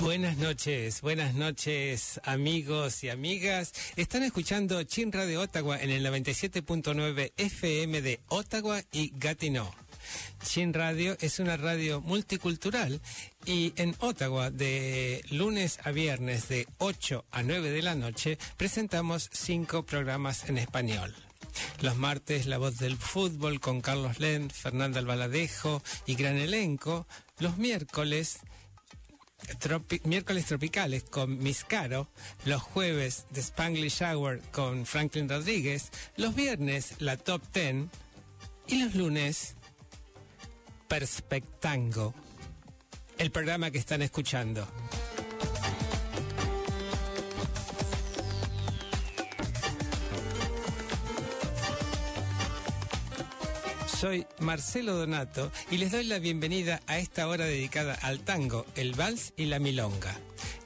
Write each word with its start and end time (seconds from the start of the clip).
Buenas 0.00 0.38
noches, 0.38 1.00
buenas 1.00 1.34
noches 1.34 2.20
amigos 2.24 3.04
y 3.04 3.08
amigas. 3.10 3.72
Están 3.94 4.22
escuchando 4.22 4.82
Chin 4.82 5.12
Radio 5.12 5.40
Ottawa 5.42 5.80
en 5.80 5.90
el 5.90 6.04
97.9 6.04 7.32
FM 7.36 8.02
de 8.02 8.18
Ottawa 8.28 8.80
y 8.90 9.12
Gatineau. 9.16 9.77
Chin 10.48 10.72
Radio 10.72 11.14
es 11.20 11.40
una 11.40 11.58
radio 11.58 12.00
multicultural 12.00 13.02
y 13.44 13.74
en 13.76 13.94
Ottawa 13.98 14.50
de 14.50 15.22
lunes 15.30 15.78
a 15.84 15.90
viernes 15.90 16.48
de 16.48 16.66
8 16.78 17.26
a 17.30 17.42
9 17.42 17.70
de 17.70 17.82
la 17.82 17.94
noche 17.94 18.38
presentamos 18.56 19.28
cinco 19.30 19.84
programas 19.84 20.48
en 20.48 20.56
español. 20.56 21.14
Los 21.82 21.98
martes 21.98 22.46
La 22.46 22.56
Voz 22.56 22.78
del 22.78 22.96
Fútbol 22.96 23.60
con 23.60 23.82
Carlos 23.82 24.20
Lent, 24.20 24.50
Fernanda 24.50 25.00
Albaladejo 25.00 25.82
y 26.06 26.14
gran 26.14 26.38
elenco. 26.38 27.06
Los 27.40 27.58
miércoles 27.58 28.38
miércoles 30.04 30.46
tropicales 30.46 31.04
con 31.04 31.36
Miss 31.42 31.64
Caro, 31.64 32.08
los 32.46 32.62
jueves 32.62 33.26
de 33.28 33.42
Spanglish 33.42 34.02
Hour 34.02 34.40
con 34.50 34.86
Franklin 34.86 35.28
Rodríguez, 35.28 35.90
los 36.16 36.34
viernes 36.34 36.94
la 37.00 37.18
Top 37.18 37.42
Ten 37.52 37.90
y 38.66 38.82
los 38.82 38.94
lunes 38.94 39.57
Perspectango, 40.88 42.12
el 43.18 43.30
programa 43.30 43.70
que 43.70 43.78
están 43.78 44.02
escuchando. 44.02 44.66
Soy 53.86 54.26
Marcelo 54.38 54.94
Donato 54.94 55.52
y 55.70 55.76
les 55.76 55.92
doy 55.92 56.04
la 56.04 56.18
bienvenida 56.20 56.80
a 56.86 56.98
esta 56.98 57.28
hora 57.28 57.44
dedicada 57.44 57.92
al 57.94 58.20
tango, 58.20 58.64
el 58.76 58.94
vals 58.94 59.34
y 59.36 59.44
la 59.46 59.58
milonga. 59.58 60.14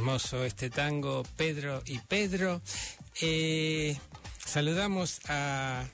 Este 0.05 0.69
tango, 0.69 1.23
Pedro 1.35 1.83
y 1.87 1.99
Pedro. 1.99 2.61
Eh, 3.23 3.97
saludamos 4.45 5.21
a 5.29 5.87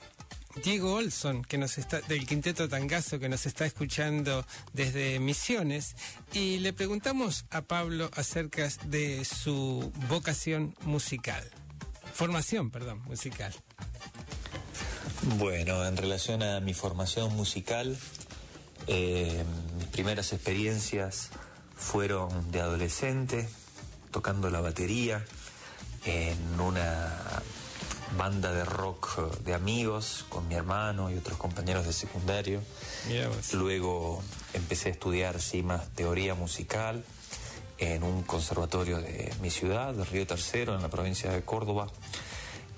Diego 0.65 0.95
Olson, 0.95 1.43
que 1.43 1.57
nos 1.57 1.77
está, 1.77 2.01
del 2.01 2.27
Quinteto 2.27 2.67
Tangazo, 2.67 3.19
que 3.19 3.29
nos 3.29 3.45
está 3.45 3.65
escuchando 3.65 4.45
desde 4.73 5.17
Misiones, 5.19 5.95
y 6.33 6.59
le 6.59 6.73
preguntamos 6.73 7.45
a 7.51 7.61
Pablo 7.61 8.11
acerca 8.13 8.67
de 8.83 9.23
su 9.23 9.93
vocación 10.09 10.75
musical. 10.81 11.49
Formación, 12.13 12.69
perdón, 12.69 13.01
musical. 13.05 13.53
Bueno, 15.37 15.85
en 15.85 15.95
relación 15.95 16.43
a 16.43 16.59
mi 16.59 16.73
formación 16.73 17.33
musical, 17.33 17.97
eh, 18.87 19.45
mis 19.77 19.87
primeras 19.87 20.33
experiencias 20.33 21.29
fueron 21.77 22.51
de 22.51 22.59
adolescente, 22.59 23.47
tocando 24.11 24.49
la 24.49 24.61
batería 24.61 25.25
en 26.05 26.59
una 26.59 27.41
banda 28.17 28.51
de 28.51 28.65
rock 28.65 29.39
de 29.39 29.53
amigos 29.53 30.25
con 30.29 30.47
mi 30.47 30.55
hermano 30.55 31.09
y 31.11 31.17
otros 31.17 31.37
compañeros 31.37 31.85
de 31.85 31.93
secundario. 31.93 32.61
Luego 33.53 34.21
empecé 34.53 34.89
a 34.89 34.91
estudiar 34.91 35.41
sí, 35.41 35.63
más 35.63 35.87
teoría 35.89 36.35
musical 36.35 37.03
en 37.77 38.03
un 38.03 38.23
conservatorio 38.23 38.99
de 38.99 39.33
mi 39.41 39.49
ciudad, 39.49 39.93
de 39.93 40.05
Río 40.05 40.27
Tercero, 40.27 40.75
en 40.75 40.81
la 40.81 40.89
provincia 40.89 41.31
de 41.31 41.41
Córdoba. 41.41 41.87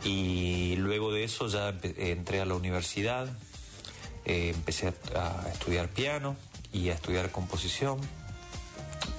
Y 0.04 0.76
luego 0.78 1.12
de 1.12 1.24
eso 1.24 1.48
ya 1.48 1.74
entré 1.98 2.42
a 2.42 2.46
la 2.46 2.56
universidad, 2.56 3.28
eh, 4.26 4.52
empecé 4.54 4.94
a, 5.16 5.46
a 5.46 5.50
estudiar 5.50 5.90
piano 5.90 6.36
y 6.72 6.90
a 6.90 6.94
estudiar 6.94 7.32
composición. 7.32 8.00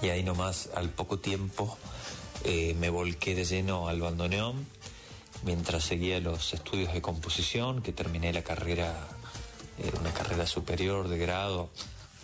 Y 0.01 0.09
ahí 0.09 0.23
nomás, 0.23 0.71
al 0.75 0.91
poco 0.91 1.19
tiempo, 1.19 1.77
eh, 2.45 2.75
me 2.79 2.91
volqué 2.91 3.35
de 3.35 3.45
lleno 3.45 3.89
al 3.89 4.01
bandoneón 4.01 4.67
mientras 5.45 5.85
seguía 5.85 6.21
los 6.21 6.55
estudios 6.55 6.93
de 6.93 7.03
composición, 7.03 7.83
que 7.83 7.93
terminé 7.93 8.33
la 8.33 8.43
carrera, 8.43 9.09
eh, 9.79 9.91
una 10.01 10.13
carrera 10.13 10.47
superior 10.47 11.09
de 11.09 11.19
grado 11.19 11.71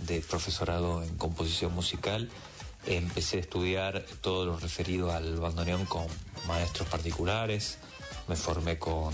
de 0.07 0.21
profesorado 0.21 1.03
en 1.03 1.17
composición 1.17 1.75
musical. 1.75 2.31
Empecé 2.87 3.39
a 3.39 3.41
estudiar 3.41 4.05
todo 4.21 4.47
lo 4.47 4.59
referido 4.59 5.13
al 5.13 5.39
bandoneón 5.39 5.85
con 5.85 6.07
maestros 6.47 6.89
particulares. 6.89 7.79
Me 8.29 8.37
formé 8.37 8.79
con 8.79 9.13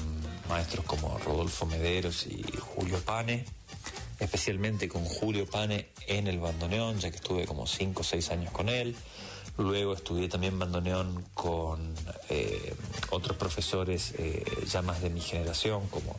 maestros 0.48 0.84
como 0.86 1.18
Rodolfo 1.18 1.66
Mederos 1.66 2.26
y 2.26 2.44
Julio 2.58 3.00
Pane, 3.00 3.44
especialmente 4.20 4.88
con 4.88 5.04
Julio 5.04 5.46
Pane 5.46 5.88
en 6.06 6.28
el 6.28 6.38
bandoneón, 6.38 7.00
ya 7.00 7.10
que 7.10 7.16
estuve 7.16 7.44
como 7.46 7.66
5 7.66 8.00
o 8.00 8.04
6 8.04 8.30
años 8.30 8.52
con 8.52 8.68
él. 8.68 8.94
Luego 9.58 9.94
estudié 9.94 10.28
también 10.28 10.58
bandoneón 10.58 11.24
con 11.32 11.94
eh, 12.28 12.74
otros 13.10 13.38
profesores 13.38 14.12
eh, 14.18 14.44
ya 14.68 14.82
más 14.82 15.00
de 15.00 15.08
mi 15.08 15.22
generación, 15.22 15.88
como 15.88 16.16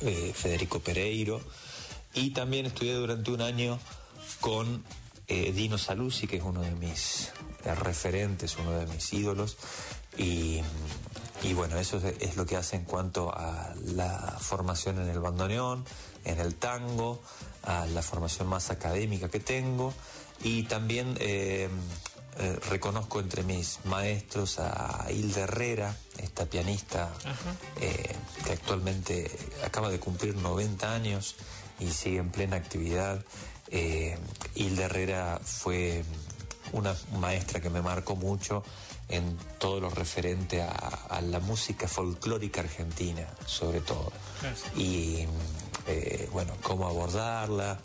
eh, 0.00 0.32
Federico 0.34 0.80
Pereiro. 0.80 1.42
Y 2.14 2.30
también 2.30 2.64
estudié 2.64 2.94
durante 2.94 3.30
un 3.30 3.42
año 3.42 3.78
con 4.40 4.82
Dino 5.28 5.76
Saluzzi, 5.76 6.26
que 6.26 6.38
es 6.38 6.42
uno 6.42 6.62
de 6.62 6.70
mis 6.70 7.32
referentes, 7.64 8.56
uno 8.56 8.72
de 8.78 8.86
mis 8.86 9.12
ídolos. 9.12 9.58
Y, 10.16 10.62
bueno, 11.54 11.76
eso 11.78 12.00
es 12.18 12.36
lo 12.36 12.46
que 12.46 12.56
hace 12.56 12.76
en 12.76 12.84
cuanto 12.84 13.30
a 13.30 13.74
la 13.94 14.36
formación 14.40 14.98
en 15.02 15.08
el 15.10 15.20
bandoneón, 15.20 15.84
en 16.24 16.40
el 16.40 16.54
tango, 16.54 17.22
a 17.62 17.84
la 17.86 18.00
formación 18.00 18.48
más 18.48 18.70
académica 18.70 19.28
que 19.28 19.38
tengo 19.38 19.92
y 20.42 20.62
también 20.62 21.18
reconozco 22.70 23.18
entre 23.20 23.42
mis 23.42 23.80
maestros 23.84 24.58
a 24.60 25.06
Hilda 25.10 25.40
Herrera, 25.40 25.96
esta 26.18 26.46
pianista 26.46 27.10
eh, 27.80 28.14
que 28.44 28.52
actualmente 28.52 29.30
acaba 29.64 29.88
de 29.90 29.98
cumplir 29.98 30.36
90 30.36 30.92
años 30.94 31.34
y 31.80 31.90
sigue 31.90 32.18
en 32.18 32.30
plena 32.30 32.56
actividad. 32.56 33.24
Eh, 33.70 34.16
Hilda 34.54 34.84
Herrera 34.84 35.40
fue 35.42 36.04
una 36.72 36.94
maestra 37.18 37.60
que 37.60 37.70
me 37.70 37.82
marcó 37.82 38.14
mucho 38.14 38.62
en 39.08 39.36
todo 39.58 39.80
lo 39.80 39.90
referente 39.90 40.62
a, 40.62 41.20
la 41.22 41.40
música 41.40 41.88
folclórica 41.88 42.60
argentina, 42.60 43.26
sobre 43.46 43.80
todo. 43.80 44.12
Y 44.76 45.26
bueno, 46.30 46.52
cómo 46.62 46.86
abordarla, 46.86 47.80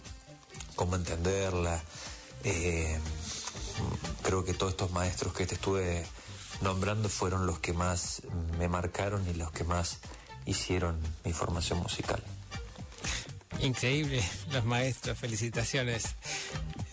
cómo 0.76 0.96
entenderla 0.96 1.82
creo 4.22 4.44
que 4.46 4.54
todos 4.54 4.74
estos 4.74 4.92
maestros 4.92 5.34
que 5.34 5.46
te 5.46 5.56
estuve 5.56 6.06
nombrando 6.62 7.10
fueron 7.10 7.46
los 7.46 7.60
que 7.60 7.74
más 7.74 8.22
me 8.58 8.68
marcaron 8.68 9.28
y 9.30 9.34
los 9.34 9.52
que 9.52 9.64
más 9.64 10.00
hicieron 10.46 11.00
mi 11.24 11.34
formación 11.34 11.80
musical. 11.80 12.24
Increíble, 13.60 14.24
los 14.52 14.66
maestros, 14.66 15.18
felicitaciones. 15.18 16.16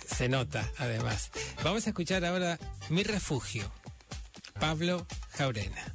Se 0.07 0.29
nota, 0.29 0.69
además. 0.79 1.31
Vamos 1.65 1.87
a 1.87 1.91
escuchar 1.91 2.25
ahora 2.25 2.59
Mi 2.91 3.03
Refugio, 3.03 3.71
Pablo 4.59 5.07
Jaurena. 5.33 5.95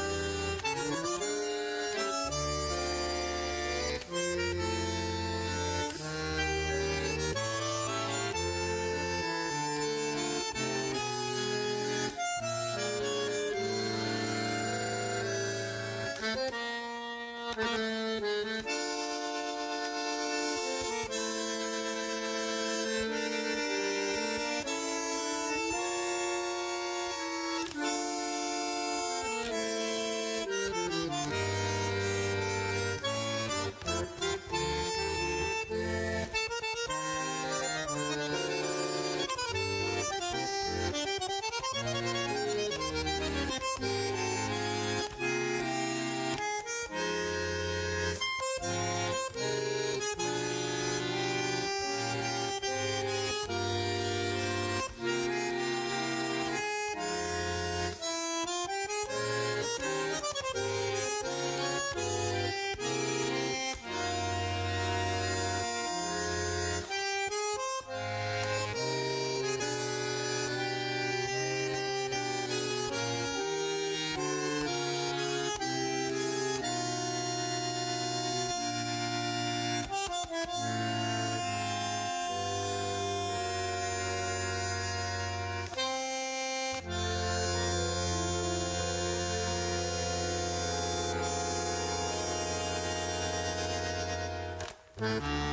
Mm-hmm. 95.01 95.50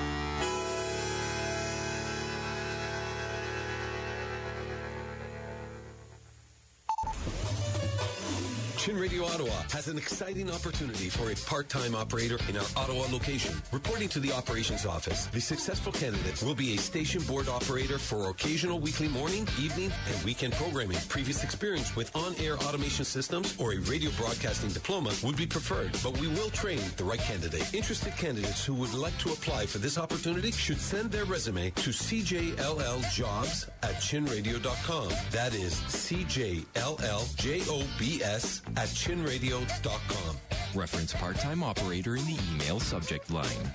Chin 8.78 8.96
Radio 8.96 9.24
Ottawa 9.24 9.62
has 9.72 9.88
an 9.88 9.98
exciting 9.98 10.48
opportunity 10.52 11.08
for 11.08 11.32
a 11.32 11.34
part-time 11.34 11.96
operator 11.96 12.38
in 12.48 12.56
our 12.56 12.64
Ottawa 12.76 13.06
location. 13.10 13.52
Reporting 13.72 14.08
to 14.10 14.20
the 14.20 14.32
operations 14.32 14.86
office, 14.86 15.26
the 15.26 15.40
successful 15.40 15.90
candidate 15.90 16.40
will 16.44 16.54
be 16.54 16.76
a 16.76 16.78
station 16.78 17.20
board 17.22 17.48
operator 17.48 17.98
for 17.98 18.30
occasional 18.30 18.78
weekly 18.78 19.08
morning, 19.08 19.48
evening, 19.60 19.90
and 20.06 20.24
weekend 20.24 20.52
programming. 20.52 20.96
Previous 21.08 21.42
experience 21.42 21.96
with 21.96 22.14
on-air 22.14 22.54
automation 22.58 23.04
systems 23.04 23.56
or 23.58 23.72
a 23.72 23.78
radio 23.80 24.12
broadcasting 24.12 24.70
diploma 24.70 25.12
would 25.24 25.36
be 25.36 25.46
preferred, 25.46 25.90
but 26.04 26.16
we 26.20 26.28
will 26.28 26.50
train 26.50 26.80
the 26.96 27.04
right 27.04 27.18
candidate. 27.18 27.74
Interested 27.74 28.16
candidates 28.16 28.64
who 28.64 28.74
would 28.74 28.94
like 28.94 29.18
to 29.18 29.32
apply 29.32 29.66
for 29.66 29.78
this 29.78 29.98
opportunity 29.98 30.52
should 30.52 30.80
send 30.80 31.10
their 31.10 31.24
resume 31.24 31.70
to 31.70 31.90
cjlljobs 31.90 33.68
at 33.77 33.77
chinradio.com. 33.98 35.08
That 35.32 35.54
is 35.54 35.74
cjlljobs 35.74 36.62
at 38.76 38.88
chinradio.com. 38.88 40.36
Reference 40.74 41.12
part-time 41.14 41.62
operator 41.62 42.16
in 42.16 42.24
the 42.26 42.38
email 42.52 42.80
subject 42.80 43.30
line. 43.30 43.74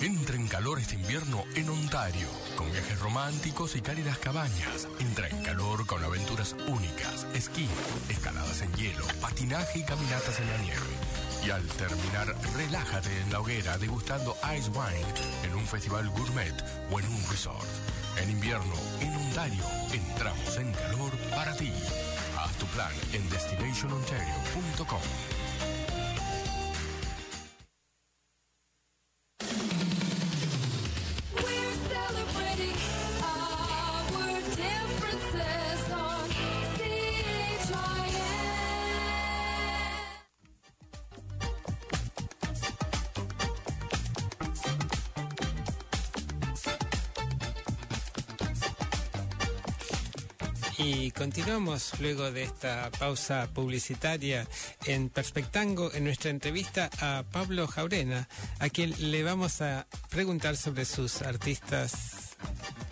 Entra 0.00 0.36
en 0.36 0.46
calor 0.46 0.78
este 0.78 0.94
invierno 0.94 1.42
en 1.56 1.68
Ontario, 1.68 2.28
con 2.56 2.70
viajes 2.70 3.00
románticos 3.00 3.74
y 3.74 3.80
cálidas 3.80 4.18
cabañas. 4.18 4.86
Entra 5.00 5.28
en 5.28 5.42
calor 5.42 5.86
con 5.86 6.04
aventuras 6.04 6.54
únicas, 6.68 7.26
esquí, 7.34 7.66
escaladas 8.08 8.62
en 8.62 8.72
hielo, 8.74 9.04
patinaje 9.20 9.80
y 9.80 9.82
caminatas 9.82 10.38
en 10.38 10.46
la 10.50 10.58
nieve. 10.58 11.07
Y 11.48 11.50
al 11.50 11.62
terminar, 11.62 12.34
relájate 12.58 13.08
en 13.22 13.32
la 13.32 13.40
hoguera 13.40 13.78
degustando 13.78 14.36
ice 14.54 14.68
wine 14.68 15.14
en 15.44 15.54
un 15.54 15.66
festival 15.66 16.06
gourmet 16.10 16.52
o 16.90 17.00
en 17.00 17.08
un 17.08 17.30
resort. 17.30 17.66
En 18.20 18.28
invierno, 18.28 18.74
en 19.00 19.16
Ontario, 19.16 19.64
entramos 19.90 20.58
en 20.58 20.70
calor 20.72 21.10
para 21.34 21.56
ti. 21.56 21.72
Haz 22.36 22.52
tu 22.58 22.66
plan 22.66 22.92
en 23.14 23.26
destinationontario.com. 23.30 25.47
luego 51.98 52.30
de 52.30 52.44
esta 52.44 52.88
pausa 53.00 53.48
publicitaria 53.52 54.46
en 54.86 55.08
Perspectango 55.08 55.92
en 55.92 56.04
nuestra 56.04 56.30
entrevista 56.30 56.88
a 57.00 57.24
Pablo 57.32 57.66
Jaurena, 57.66 58.28
a 58.60 58.68
quien 58.68 58.94
le 59.10 59.24
vamos 59.24 59.60
a 59.60 59.88
preguntar 60.08 60.56
sobre 60.56 60.84
sus 60.84 61.20
artistas 61.22 62.36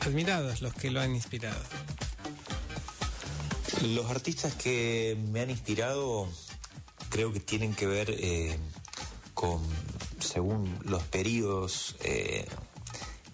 admirados, 0.00 0.62
los 0.62 0.74
que 0.74 0.90
lo 0.90 1.00
han 1.00 1.14
inspirado. 1.14 1.60
Los 3.82 4.10
artistas 4.10 4.54
que 4.54 5.16
me 5.30 5.42
han 5.42 5.50
inspirado 5.50 6.28
creo 7.08 7.32
que 7.32 7.38
tienen 7.38 7.72
que 7.72 7.86
ver 7.86 8.10
eh, 8.18 8.58
con, 9.32 9.62
según 10.18 10.76
los 10.82 11.04
periodos 11.04 11.94
eh, 12.00 12.44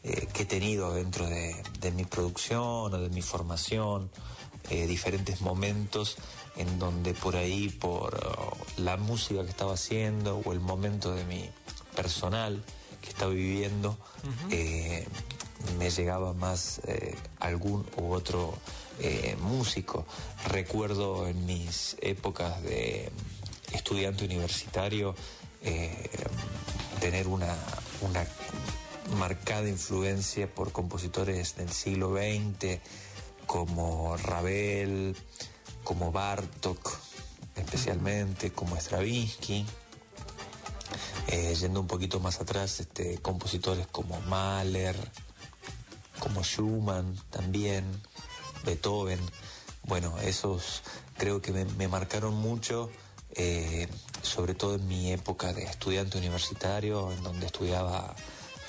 eh, 0.03 0.29
que 0.35 0.43
he 0.43 0.47
tenido 0.47 0.93
dentro 0.93 1.27
de, 1.27 1.57
de 1.81 1.91
mi 1.91 2.05
producción 2.05 2.93
o 2.93 2.99
de 2.99 3.09
mi 3.09 3.23
formación, 3.23 4.11
eh, 4.71 4.87
diferentes 4.87 5.41
momentos 5.41 6.17
en 6.57 6.79
donde 6.79 7.15
por 7.15 7.37
ahí, 7.37 7.69
por 7.69 8.15
oh, 8.15 8.57
la 8.77 8.97
música 8.97 9.43
que 9.43 9.51
estaba 9.51 9.75
haciendo 9.75 10.39
o 10.39 10.53
el 10.53 10.61
momento 10.61 11.15
de 11.15 11.25
mi 11.25 11.49
personal 11.95 12.63
que 13.01 13.11
estaba 13.11 13.33
viviendo, 13.33 13.99
eh, 14.51 15.07
me 15.79 15.91
llegaba 15.91 16.33
más 16.33 16.81
eh, 16.87 17.17
algún 17.41 17.87
u 17.97 18.13
otro 18.13 18.55
eh, 19.01 19.37
músico. 19.41 20.07
Recuerdo 20.49 21.27
en 21.27 21.45
mis 21.45 21.97
épocas 22.01 22.63
de 22.63 23.11
estudiante 23.73 24.25
universitario 24.25 25.15
tener 27.01 27.29
una, 27.29 27.57
una 28.01 28.27
marcada 29.17 29.69
influencia 29.69 30.53
por 30.53 30.73
compositores 30.73 31.57
del 31.57 31.71
siglo 31.71 32.17
XX 32.17 32.81
como 33.53 34.17
Ravel, 34.17 35.15
como 35.85 36.11
Bartok 36.11 36.99
especialmente, 37.55 38.51
como 38.51 38.77
Stravinsky. 38.77 39.67
Eh, 41.27 41.55
yendo 41.61 41.81
un 41.81 41.87
poquito 41.87 42.19
más 42.19 42.41
atrás, 42.41 42.81
este, 42.81 43.19
compositores 43.19 43.87
como 43.89 44.19
Mahler, 44.23 44.97
como 46.19 46.43
Schumann 46.43 47.15
también, 47.29 47.85
Beethoven. 48.65 49.21
Bueno, 49.83 50.19
esos 50.23 50.81
creo 51.19 51.43
que 51.43 51.53
me, 51.53 51.67
me 51.67 51.89
marcaron 51.89 52.35
mucho, 52.35 52.89
eh, 53.35 53.87
sobre 54.23 54.55
todo 54.55 54.77
en 54.77 54.89
mi 54.89 55.13
época 55.13 55.53
de 55.53 55.65
estudiante 55.65 56.17
universitario, 56.17 57.13
en 57.13 57.23
donde 57.23 57.45
estudiaba 57.45 58.17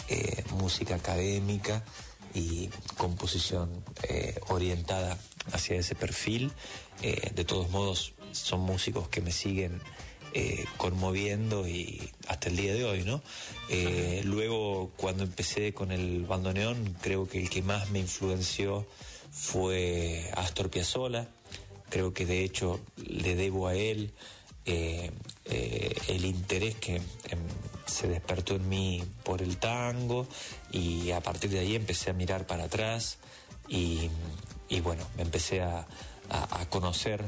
eh, 0.09 0.43
música 0.57 0.96
académica 0.96 1.85
y 2.33 2.69
composición 2.98 3.83
eh, 4.03 4.39
orientada 4.48 5.17
hacia 5.51 5.77
ese 5.77 5.96
perfil. 5.96 6.51
Eh, 7.01 7.31
de 7.33 7.46
todos 7.46 7.69
modos, 7.69 8.13
son 8.31 8.61
músicos 8.61 9.07
que 9.09 9.22
me 9.22 9.31
siguen 9.31 9.81
eh, 10.33 10.65
conmoviendo 10.77 11.67
y 11.67 12.11
hasta 12.27 12.50
el 12.50 12.57
día 12.57 12.74
de 12.74 12.85
hoy, 12.85 13.03
¿no? 13.03 13.22
Luego, 14.24 14.91
cuando 14.98 15.24
empecé 15.24 15.74
con 15.74 15.91
el 15.91 16.25
bandoneón, 16.25 16.96
creo 17.01 17.27
que 17.27 17.39
el 17.39 17.50
que 17.50 17.61
más 17.61 17.89
me 17.91 18.00
influenció 18.00 18.87
fue 19.31 20.31
Astor 20.35 20.69
Piazzolla. 20.69 21.27
Creo 21.89 22.13
que 22.13 22.25
de 22.25 22.43
hecho 22.43 22.79
le 22.98 23.35
debo 23.35 23.67
a 23.67 23.75
él 23.75 24.13
el 24.65 26.25
interés 26.25 26.75
que 26.75 26.96
em, 26.96 27.39
se 27.85 28.07
despertó 28.07 28.55
en 28.55 28.67
mí 28.69 29.03
por 29.24 29.41
el 29.41 29.57
tango 29.57 30.27
y 30.72 31.11
a 31.11 31.22
partir 31.22 31.50
de 31.51 31.59
ahí 31.59 31.75
empecé 31.75 32.09
a 32.09 32.13
mirar 32.13 32.46
para 32.48 32.65
atrás 32.65 33.17
y, 33.67 34.09
y 34.69 34.79
bueno, 34.81 35.05
me 35.15 35.24
empecé 35.24 35.61
a, 35.61 35.85
a- 36.29 36.61
a 36.61 36.69
conocer 36.69 37.24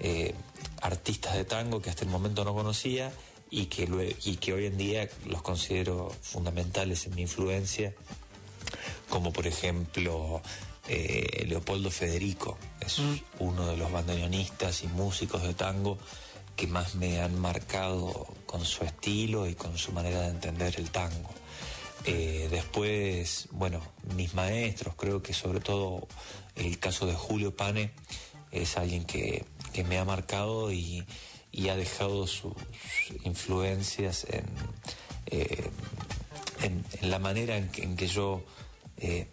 eh, 0.00 0.34
artistas 0.82 1.34
de 1.34 1.44
tango 1.44 1.80
que 1.80 1.90
hasta 1.90 2.04
el 2.04 2.10
momento 2.10 2.44
no 2.44 2.54
conocía 2.54 3.12
y 3.50 3.66
que, 3.66 4.16
y 4.24 4.36
que 4.36 4.52
hoy 4.52 4.66
en 4.66 4.76
día 4.76 5.08
los 5.26 5.42
considero 5.42 6.10
fundamentales 6.22 7.06
en 7.06 7.14
mi 7.14 7.22
influencia, 7.22 7.94
como 9.08 9.32
por 9.32 9.46
ejemplo 9.46 10.42
eh, 10.88 11.44
Leopoldo 11.46 11.90
Federico, 11.90 12.58
es 12.80 12.98
uno 13.38 13.66
de 13.66 13.76
los 13.76 13.92
bandoneonistas 13.92 14.82
y 14.82 14.88
músicos 14.88 15.42
de 15.42 15.54
tango 15.54 15.98
que 16.56 16.66
más 16.66 16.94
me 16.94 17.20
han 17.20 17.38
marcado 17.40 18.26
con 18.46 18.64
su 18.64 18.84
estilo 18.84 19.48
y 19.48 19.54
con 19.54 19.76
su 19.76 19.92
manera 19.92 20.20
de 20.22 20.28
entender 20.28 20.74
el 20.78 20.90
tango. 20.90 21.30
Eh, 22.04 22.48
después, 22.50 23.48
bueno, 23.52 23.80
mis 24.14 24.34
maestros, 24.34 24.94
creo 24.94 25.22
que 25.22 25.32
sobre 25.32 25.60
todo 25.60 26.06
el 26.54 26.78
caso 26.78 27.06
de 27.06 27.14
Julio 27.14 27.56
Pane 27.56 27.92
es 28.50 28.76
alguien 28.76 29.04
que, 29.04 29.44
me 29.88 29.98
ha 29.98 30.04
marcado 30.04 30.70
y, 30.70 31.04
ha 31.68 31.76
dejado 31.76 32.26
sus 32.26 32.52
influencias 33.24 34.26
en, 34.30 34.44
eh, 35.26 35.70
la 37.00 37.18
manera 37.18 37.56
en 37.56 37.96
que, 37.96 38.06
yo 38.06 38.44
eh, 38.98 39.26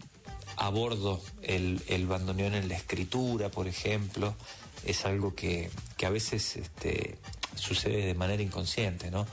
abordo 0.56 1.22
el 1.44 2.08
bandoneón 2.08 2.56
en 2.56 2.70
la 2.70 2.76
escritura, 2.76 3.50
por 3.50 3.68
ejemplo, 3.68 4.36
es 4.86 5.06
algo 5.06 5.36
que, 5.36 5.70
que 5.98 6.06
a 6.06 6.10
veces 6.10 6.56
este, 6.58 7.18
sucede 7.56 8.06
de 8.06 8.14
manera 8.16 8.42
inconsciente, 8.42 9.12
¿no? 9.12 9.26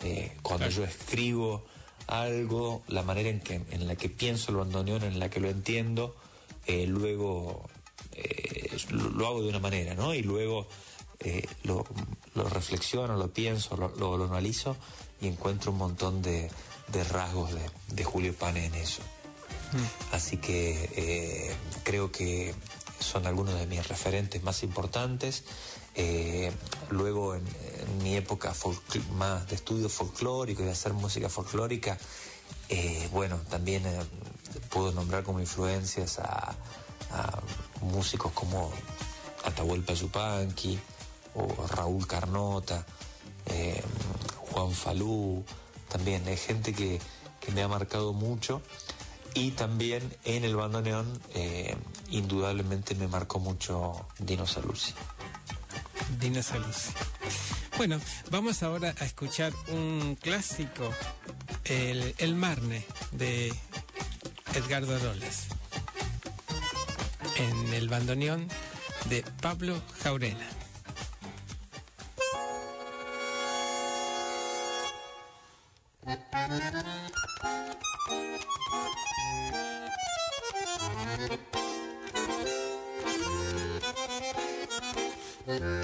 Eh, 0.00 0.32
cuando 0.42 0.68
yo 0.68 0.84
escribo 0.84 1.64
algo, 2.06 2.82
la 2.88 3.02
manera 3.02 3.28
en, 3.30 3.40
que, 3.40 3.54
en 3.70 3.86
la 3.86 3.96
que 3.96 4.08
pienso 4.08 4.50
el 4.50 4.58
bandoneón, 4.58 5.02
en 5.04 5.18
la 5.18 5.30
que 5.30 5.40
lo 5.40 5.48
entiendo, 5.48 6.14
eh, 6.66 6.86
luego 6.86 7.68
eh, 8.12 8.70
lo, 8.90 9.08
lo 9.10 9.26
hago 9.26 9.42
de 9.42 9.48
una 9.48 9.60
manera, 9.60 9.94
¿no? 9.94 10.14
Y 10.14 10.22
luego 10.22 10.66
lo, 11.62 11.86
lo 12.34 12.48
reflexiono, 12.50 13.16
lo 13.16 13.32
pienso, 13.32 13.76
lo, 13.78 13.88
lo- 13.96 14.18
lo 14.18 14.24
analizo 14.26 14.76
y 15.22 15.28
encuentro 15.28 15.72
un 15.72 15.78
montón 15.78 16.20
de, 16.20 16.50
de 16.88 17.04
rasgos 17.04 17.54
de, 17.54 17.62
de 17.88 18.04
Julio 18.04 18.34
Pane 18.34 18.66
en 18.66 18.74
eso. 18.74 19.00
Así 20.12 20.36
que 20.36 21.54
creo 21.82 22.12
que 22.12 22.54
son 23.04 23.26
algunos 23.26 23.58
de 23.58 23.66
mis 23.66 23.86
referentes 23.86 24.42
más 24.42 24.62
importantes. 24.62 25.44
Eh, 25.94 26.50
luego, 26.90 27.34
en, 27.34 27.44
mi 28.02 28.16
época 28.16 28.52
más 29.12 29.46
de 29.48 29.54
estudio 29.54 29.88
folclórico 29.88 30.62
y 30.62 30.66
de 30.66 30.72
hacer 30.72 30.92
música 30.92 31.28
folclórica, 31.28 31.96
eh, 32.68 33.08
bueno, 33.12 33.38
también 33.48 33.86
eh, 33.86 34.00
puedo 34.70 34.92
nombrar 34.92 35.22
como 35.22 35.40
influencias 35.40 36.18
a, 36.18 36.54
músicos 37.80 38.32
como 38.32 38.72
Atahualpa 39.44 39.92
Yupanqui 39.92 40.80
o 41.36 41.66
Raúl 41.68 42.08
Carnota, 42.08 42.84
Juan 44.50 44.72
Falú, 44.72 45.44
también 45.88 46.26
hay 46.26 46.36
gente 46.36 46.72
que, 46.72 47.00
que 47.38 47.52
me 47.52 47.62
ha 47.62 47.68
marcado 47.68 48.12
mucho 48.12 48.62
y 49.34 49.50
también 49.50 50.02
en 50.24 50.44
el 50.44 50.56
bandoneón 50.56 51.20
eh, 51.34 51.76
indudablemente 52.10 52.94
me 52.94 53.08
marcó 53.08 53.40
mucho 53.40 54.06
Dino 54.18 54.46
Saluzzi. 54.46 54.94
Dina 56.20 56.42
Saluzzi. 56.42 56.92
Bueno, 57.76 58.00
vamos 58.30 58.62
ahora 58.62 58.94
a 59.00 59.04
escuchar 59.04 59.52
un 59.68 60.16
clásico, 60.20 60.90
el, 61.64 62.14
el 62.18 62.34
Marne, 62.36 62.86
de 63.10 63.52
Edgardo 64.54 64.96
Roles, 64.98 65.48
en 67.36 67.74
el 67.74 67.88
bandoneón 67.88 68.48
de 69.08 69.24
Pablo 69.40 69.82
Jaurena. 70.02 70.48
Mm-hmm. 85.46 85.82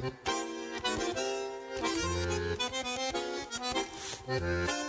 Thank 0.00 0.14
you. 4.28 4.87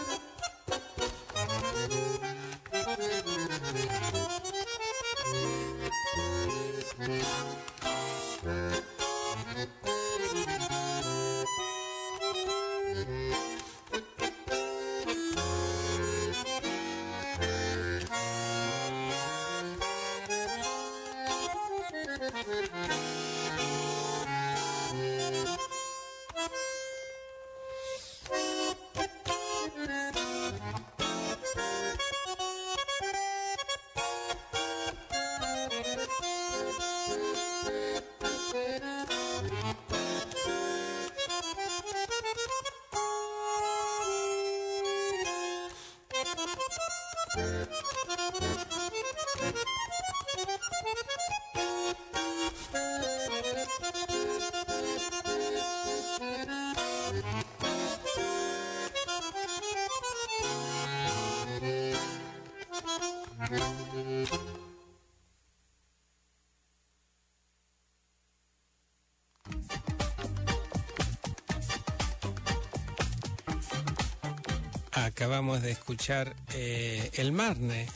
Acabamos 75.39 75.61
de 75.61 75.71
escuchar 75.71 76.35
eh, 76.53 77.11
El 77.13 77.31
Marne 77.31 77.87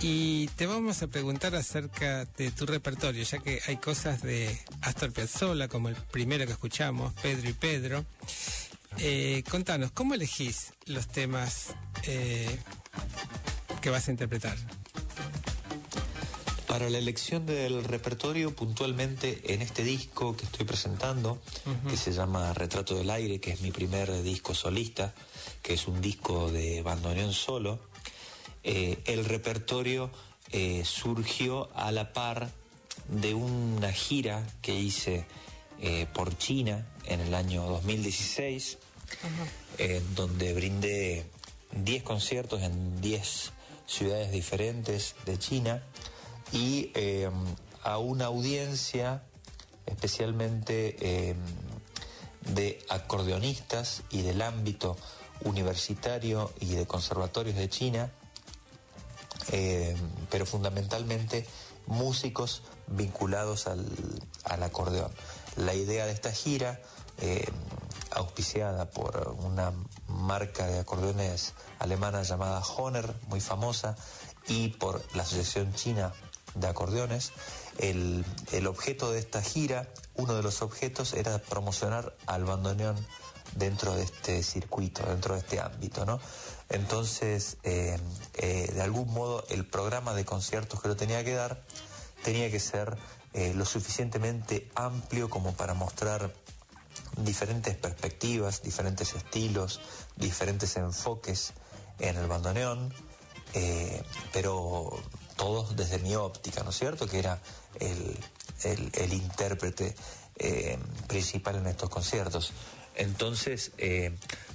y 0.00 0.46
te 0.54 0.66
vamos 0.66 1.02
a 1.02 1.08
preguntar 1.08 1.56
acerca 1.56 2.26
de 2.26 2.52
tu 2.52 2.64
repertorio, 2.64 3.24
ya 3.24 3.40
que 3.40 3.60
hay 3.66 3.78
cosas 3.78 4.22
de 4.22 4.56
Astor 4.82 5.12
Piazzolla, 5.12 5.66
como 5.66 5.88
el 5.88 5.96
primero 5.96 6.46
que 6.46 6.52
escuchamos, 6.52 7.12
Pedro 7.14 7.50
y 7.50 7.54
Pedro. 7.54 8.04
Eh, 8.98 9.42
contanos, 9.50 9.90
¿cómo 9.90 10.14
elegís 10.14 10.74
los 10.84 11.08
temas 11.08 11.74
eh, 12.04 12.56
que 13.80 13.90
vas 13.90 14.06
a 14.06 14.12
interpretar? 14.12 14.56
Para 16.76 16.90
la 16.90 16.98
elección 16.98 17.46
del 17.46 17.84
repertorio, 17.84 18.54
puntualmente 18.54 19.40
en 19.54 19.62
este 19.62 19.82
disco 19.82 20.36
que 20.36 20.44
estoy 20.44 20.66
presentando, 20.66 21.40
que 21.88 21.96
se 21.96 22.12
llama 22.12 22.52
Retrato 22.52 22.94
del 22.94 23.08
Aire, 23.08 23.40
que 23.40 23.52
es 23.52 23.62
mi 23.62 23.70
primer 23.70 24.22
disco 24.22 24.52
solista, 24.52 25.14
que 25.62 25.72
es 25.72 25.88
un 25.88 26.02
disco 26.02 26.50
de 26.50 26.82
bandoneón 26.82 27.32
solo, 27.32 27.78
eh, 28.62 28.98
el 29.06 29.24
repertorio 29.24 30.10
eh, 30.52 30.82
surgió 30.84 31.70
a 31.74 31.90
la 31.92 32.12
par 32.12 32.50
de 33.08 33.32
una 33.32 33.90
gira 33.90 34.46
que 34.60 34.78
hice 34.78 35.24
eh, 35.80 36.06
por 36.12 36.36
China 36.36 36.86
en 37.06 37.20
el 37.20 37.34
año 37.34 37.66
2016, 37.68 38.76
en 39.78 40.14
donde 40.14 40.52
brindé 40.52 41.24
10 41.72 42.02
conciertos 42.02 42.60
en 42.60 43.00
10 43.00 43.52
ciudades 43.86 44.30
diferentes 44.30 45.14
de 45.24 45.38
China 45.38 45.82
y 46.52 46.90
eh, 46.94 47.30
a 47.82 47.98
una 47.98 48.26
audiencia 48.26 49.22
especialmente 49.86 50.96
eh, 51.00 51.36
de 52.52 52.84
acordeonistas 52.88 54.02
y 54.10 54.22
del 54.22 54.42
ámbito 54.42 54.96
universitario 55.44 56.52
y 56.60 56.74
de 56.74 56.86
conservatorios 56.86 57.56
de 57.56 57.68
China, 57.68 58.10
eh, 59.52 59.96
pero 60.30 60.46
fundamentalmente 60.46 61.46
músicos 61.86 62.62
vinculados 62.88 63.66
al, 63.66 63.86
al 64.44 64.62
acordeón. 64.62 65.12
La 65.56 65.74
idea 65.74 66.06
de 66.06 66.12
esta 66.12 66.32
gira, 66.32 66.80
auspiciada 68.10 68.90
por 68.90 69.36
una 69.42 69.72
marca 70.06 70.66
de 70.66 70.80
acordeones 70.80 71.54
alemana 71.78 72.22
llamada 72.22 72.60
Honer, 72.60 73.14
muy 73.28 73.40
famosa, 73.40 73.96
y 74.48 74.68
por 74.68 75.02
la 75.14 75.22
Asociación 75.22 75.74
China 75.74 76.12
de 76.56 76.66
Acordeones, 76.66 77.32
el, 77.78 78.24
el 78.52 78.66
objeto 78.66 79.12
de 79.12 79.18
esta 79.18 79.42
gira, 79.42 79.88
uno 80.14 80.34
de 80.34 80.42
los 80.42 80.62
objetos 80.62 81.12
era 81.12 81.38
promocionar 81.38 82.14
al 82.26 82.44
bandoneón 82.44 82.96
dentro 83.54 83.94
de 83.94 84.02
este 84.02 84.42
circuito, 84.42 85.02
dentro 85.04 85.34
de 85.34 85.40
este 85.40 85.60
ámbito, 85.60 86.04
¿no? 86.04 86.20
Entonces, 86.68 87.58
eh, 87.62 87.98
eh, 88.34 88.70
de 88.72 88.82
algún 88.82 89.12
modo, 89.12 89.44
el 89.50 89.66
programa 89.66 90.14
de 90.14 90.24
conciertos 90.24 90.80
que 90.80 90.88
lo 90.88 90.96
tenía 90.96 91.24
que 91.24 91.34
dar 91.34 91.62
tenía 92.24 92.50
que 92.50 92.58
ser 92.58 92.96
eh, 93.34 93.52
lo 93.54 93.64
suficientemente 93.64 94.68
amplio 94.74 95.30
como 95.30 95.54
para 95.54 95.74
mostrar 95.74 96.32
diferentes 97.18 97.76
perspectivas, 97.76 98.62
diferentes 98.62 99.14
estilos, 99.14 99.80
diferentes 100.16 100.76
enfoques 100.76 101.52
en 101.98 102.16
el 102.16 102.26
bandoneón, 102.26 102.92
pero 104.32 104.90
todos 105.36 105.76
desde 105.76 105.98
mi 105.98 106.14
óptica, 106.16 106.62
¿no 106.62 106.70
es 106.70 106.78
cierto? 106.78 107.06
Que 107.06 107.18
era 107.18 107.40
el, 107.80 108.18
el- 108.64 109.12
intérprete 109.12 109.94
eh, 110.36 110.78
principal 111.06 111.56
en 111.56 111.66
estos 111.66 111.88
conciertos. 111.90 112.52
Entonces 112.94 113.72
eh, 113.78 114.12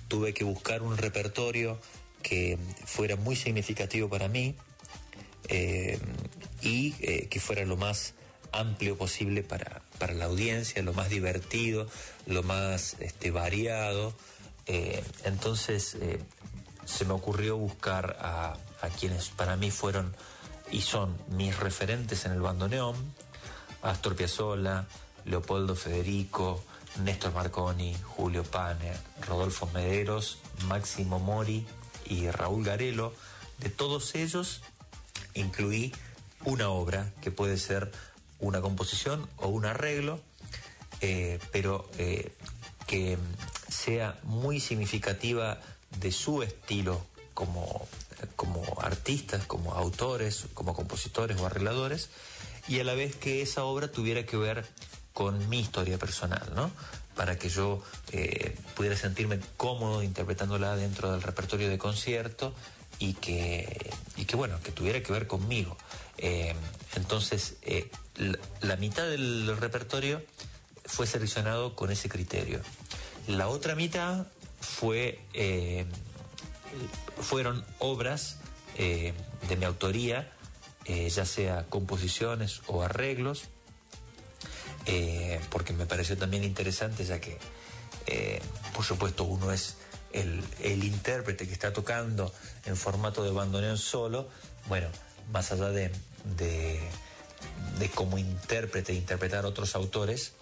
tuve 0.08 0.34
que 0.34 0.44
buscar 0.44 0.82
un 0.82 0.98
repertorio 0.98 1.80
que 2.24 2.58
fuera 2.86 3.15
muy 3.15 3.36
significativo 3.36 4.10
para 4.10 4.28
mí 4.28 4.56
eh, 5.48 6.00
y 6.62 6.91
que 7.28 7.39
fuera 7.39 7.65
lo 7.65 7.78
más 7.78 8.13
amplio 8.52 8.98
posible 8.98 9.41
para, 9.44 9.82
para 9.98 10.13
la 10.13 10.26
audiencia, 10.26 10.82
lo 10.84 10.94
más 10.94 11.10
divertido, 11.10 11.88
lo 12.28 12.44
más 12.44 12.96
este, 13.00 13.32
variado. 13.32 14.13
Entonces 15.24 15.98
se 16.86 17.06
me 17.06 17.13
ocurrió 17.13 17.58
buscar 17.58 18.17
a 18.22 18.58
quienes 19.00 19.30
para 19.30 19.56
mí 19.56 19.72
fueron 19.72 20.15
y 20.72 20.82
son 20.82 21.18
mis 21.30 21.58
referentes 21.58 22.26
en 22.26 22.32
el 22.32 22.42
bandoneón, 22.42 22.96
Astor 23.82 24.16
Piazzolla, 24.16 24.86
Leopoldo 25.26 25.76
Federico, 25.76 26.64
Néstor 27.04 27.34
Marconi, 27.34 27.96
Julio 28.16 28.44
Pane, 28.44 28.94
Rodolfo 29.28 29.70
Mederos, 29.74 30.40
Máximo 30.68 31.20
Mori 31.20 31.66
y 32.06 32.30
Raúl 32.30 32.64
Garelo. 32.64 33.14
De 33.60 33.70
todos 33.70 34.16
ellos 34.16 34.62
incluí 35.34 35.94
una 36.44 36.70
obra 36.70 37.12
que 37.22 37.32
puede 37.32 37.58
ser 37.58 37.92
una 38.40 38.62
composición 38.62 39.30
o 39.38 39.50
un 39.50 39.66
arreglo, 39.66 40.20
eh, 41.02 41.40
pero 41.52 41.90
eh, 41.98 42.34
que 42.88 43.18
sea 43.70 44.20
muy 44.24 44.60
significativa 44.60 45.60
de 46.00 46.12
su 46.12 46.44
estilo 46.44 47.06
como, 47.34 47.88
como 48.36 48.64
artistas, 48.82 49.46
como 49.46 49.74
autores, 49.74 50.46
como 50.54 50.74
compositores 50.74 51.40
o 51.40 51.46
arregladores, 51.46 52.10
y 52.68 52.80
a 52.80 52.84
la 52.84 52.94
vez 52.94 53.16
que 53.16 53.42
esa 53.42 53.64
obra 53.64 53.92
tuviera 53.92 54.26
que 54.26 54.38
ver 54.38 54.66
con 55.14 55.50
mi 55.50 55.60
historia 55.60 55.98
personal, 55.98 56.52
¿no? 56.56 56.72
Para 57.16 57.38
que 57.38 57.50
yo 57.50 57.84
eh, 58.12 58.56
pudiera 58.76 58.96
sentirme 58.96 59.40
cómodo 59.58 60.04
interpretándola 60.04 60.76
dentro 60.76 61.12
del 61.12 61.22
repertorio 61.22 61.70
de 61.70 61.78
concierto 61.78 62.54
y 63.00 63.14
que, 63.16 63.92
y 64.16 64.26
que 64.26 64.36
bueno, 64.36 64.60
que 64.64 64.72
tuviera 64.72 65.02
que 65.02 65.12
ver 65.12 65.28
conmigo. 65.28 65.78
Eh, 66.18 66.56
entonces, 66.96 67.56
eh, 67.64 67.90
la, 68.16 68.38
la 68.62 68.76
mitad 68.78 69.04
del 69.08 69.58
repertorio 69.58 70.22
fue 70.86 71.08
seleccionado 71.08 71.76
con 71.76 71.92
ese 71.92 72.10
criterio. 72.10 72.62
La 73.28 73.48
otra 73.50 73.76
mitad 73.76 74.28
fue, 74.60 75.20
fueron 77.20 77.64
obras 77.80 78.38
eh, 78.78 79.14
de 79.48 79.56
mi 79.56 79.66
autoría, 79.66 80.32
eh, 80.86 81.10
ya 81.10 81.26
sea 81.26 81.66
composiciones 81.70 82.62
o 82.68 82.84
arreglos, 82.84 83.44
eh, 84.86 85.40
porque 85.50 85.74
me 85.74 85.86
pareció 85.86 86.18
también 86.18 86.44
interesante, 86.44 87.06
ya 87.06 87.20
que, 87.20 87.38
por 88.74 88.84
supuesto, 88.84 89.24
uno 89.24 89.52
es 89.52 89.78
el, 90.12 90.44
el 90.62 90.84
intérprete 90.84 91.48
que 91.48 91.54
está 91.54 91.72
tocando 91.72 92.34
en 92.66 92.76
formato 92.76 93.24
de 93.24 93.32
bandoneón 93.32 93.78
solo, 93.78 94.28
bueno, 94.68 94.88
más 95.32 95.52
allá 95.52 95.70
de, 95.70 95.92
de, 96.38 96.80
de 97.80 97.90
como 97.90 98.18
intérprete 98.18 98.94
interpretar 98.94 99.46
otros 99.46 99.76
autores, 99.76 100.34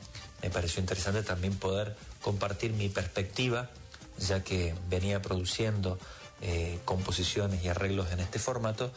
me 0.42 0.50
pareció 0.50 0.80
interesante 0.80 1.24
también 1.24 1.56
poder 1.56 1.96
compartir 2.22 2.72
mi 2.72 2.90
perspectiva, 2.90 3.70
ya 4.18 4.44
que 4.44 4.74
venía 4.90 5.22
produciendo 5.22 6.00
eh, 6.42 6.80
composiciones 6.86 7.64
y 7.64 7.68
arreglos 7.68 8.12
en 8.12 8.20
este 8.20 8.40
formato. 8.40 8.92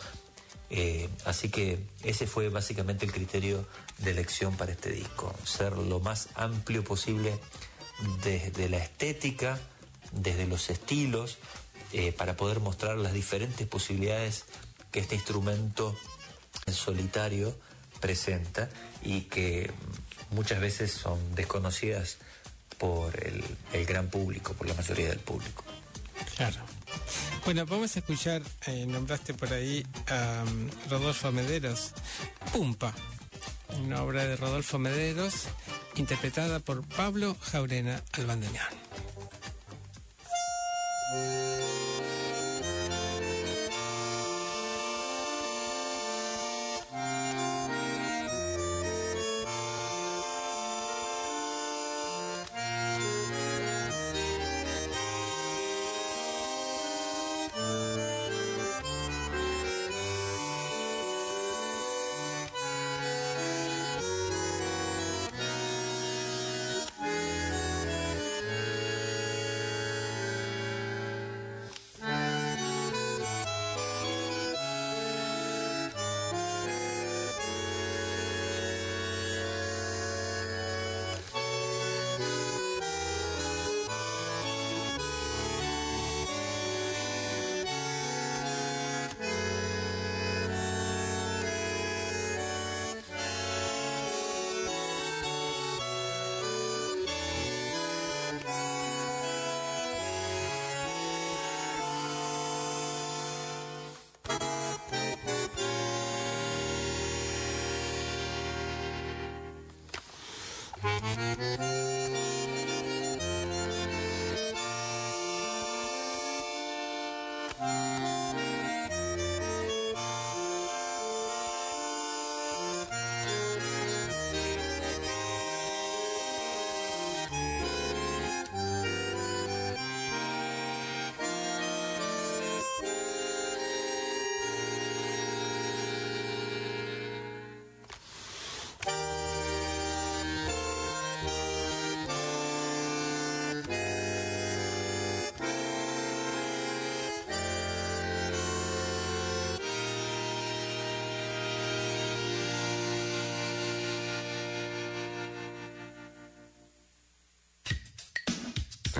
Eh, 0.70 1.08
así 1.26 1.50
que 1.50 1.80
ese 2.02 2.26
fue 2.26 2.48
básicamente 2.48 3.04
el 3.04 3.12
criterio 3.12 3.66
de 3.98 4.12
elección 4.12 4.56
para 4.56 4.72
este 4.72 4.90
disco, 4.90 5.34
ser 5.44 5.76
lo 5.76 6.00
más 6.00 6.28
amplio 6.34 6.82
posible 6.82 7.38
desde 8.22 8.68
la 8.68 8.78
estética, 8.78 9.60
desde 10.12 10.46
los 10.46 10.70
estilos, 10.70 11.38
eh, 11.92 12.12
para 12.12 12.36
poder 12.36 12.60
mostrar 12.60 12.96
las 12.96 13.12
diferentes 13.12 13.66
posibilidades 13.66 14.44
que 14.90 15.00
este 15.00 15.14
instrumento 15.16 15.94
en 16.66 16.72
solitario 16.72 17.54
presenta 18.00 18.70
y 19.02 19.22
que 19.22 19.70
muchas 20.30 20.60
veces 20.60 20.90
son 20.92 21.34
desconocidas 21.34 22.16
por 22.78 23.14
el, 23.26 23.44
el 23.72 23.84
gran 23.84 24.08
público, 24.08 24.54
por 24.54 24.66
la 24.66 24.74
mayoría 24.74 25.08
del 25.08 25.20
público. 25.20 25.64
Claro. 26.34 26.71
Bueno, 27.44 27.66
vamos 27.66 27.96
a 27.96 27.98
escuchar, 27.98 28.42
eh, 28.66 28.86
nombraste 28.86 29.34
por 29.34 29.52
ahí 29.52 29.84
a 30.08 30.44
um, 30.44 30.68
Rodolfo 30.88 31.32
Mederos, 31.32 31.92
Pumpa, 32.52 32.94
una 33.84 34.02
obra 34.02 34.24
de 34.24 34.36
Rodolfo 34.36 34.78
Mederos 34.78 35.48
interpretada 35.96 36.60
por 36.60 36.86
Pablo 36.86 37.36
Jaurena 37.40 38.02
al 38.12 38.26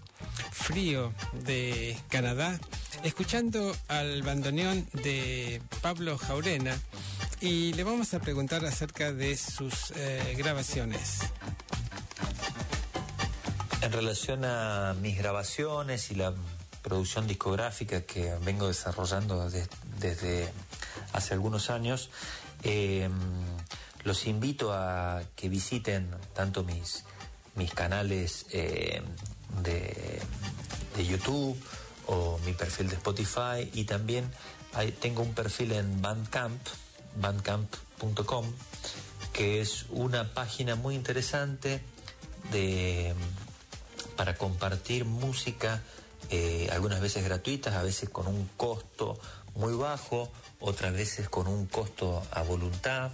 frío 0.52 1.14
de 1.46 1.98
Canadá, 2.10 2.60
escuchando 3.04 3.74
al 3.88 4.22
bandoneón 4.24 4.86
de 4.92 5.62
Pablo 5.82 6.18
Jaurena 6.18 6.78
y 7.40 7.72
le 7.72 7.86
vamos 7.86 8.14
a 8.16 8.20
preguntar 8.20 8.66
acerca 8.66 9.14
de 9.14 9.38
sus 9.38 9.92
eh, 9.96 10.36
grabaciones. 10.38 11.20
En 13.82 13.94
relación 13.94 14.44
a 14.44 14.94
mis 15.02 15.18
grabaciones 15.18 16.12
y 16.12 16.16
la 16.16 16.34
producción 16.82 17.28
discográfica 17.28 18.02
que 18.02 18.36
vengo 18.44 18.68
desarrollando 18.68 19.50
de- 19.50 19.70
desde 20.02 20.52
hace 21.14 21.34
algunos 21.34 21.70
años, 21.70 22.10
eh, 22.64 23.08
los 24.04 24.26
invito 24.26 24.74
a 24.74 25.22
que 25.36 25.50
visiten 25.50 26.10
tanto 26.34 26.64
mis, 26.64 27.04
mis 27.56 27.74
canales 27.74 28.46
eh, 28.52 29.02
de, 29.64 30.22
de 30.96 31.06
YouTube 31.06 31.58
o 32.08 32.40
mi 32.46 32.54
perfil 32.54 32.90
de 32.90 32.96
Spotify. 32.96 33.70
Y 33.74 33.84
también 33.84 34.30
tengo 35.00 35.24
un 35.24 35.34
perfil 35.34 35.72
en 35.74 36.02
Bandcamp, 36.02 36.62
bandcamp.com, 37.20 38.46
que 39.34 39.62
es 39.62 39.86
una 39.90 40.34
página 40.34 40.76
muy 40.76 40.96
interesante 40.96 41.82
de, 42.52 43.14
para 44.16 44.36
compartir 44.36 45.06
música, 45.06 45.82
eh, 46.30 46.70
algunas 46.72 47.02
veces 47.02 47.24
gratuitas, 47.24 47.74
a 47.76 47.84
veces 47.84 48.10
con 48.10 48.28
un 48.28 48.50
costo 48.58 49.20
muy 49.56 49.74
bajo, 49.74 50.32
otras 50.60 50.94
veces 50.94 51.30
con 51.30 51.48
un 51.48 51.66
costo 51.66 52.24
a 52.32 52.42
voluntad, 52.44 53.12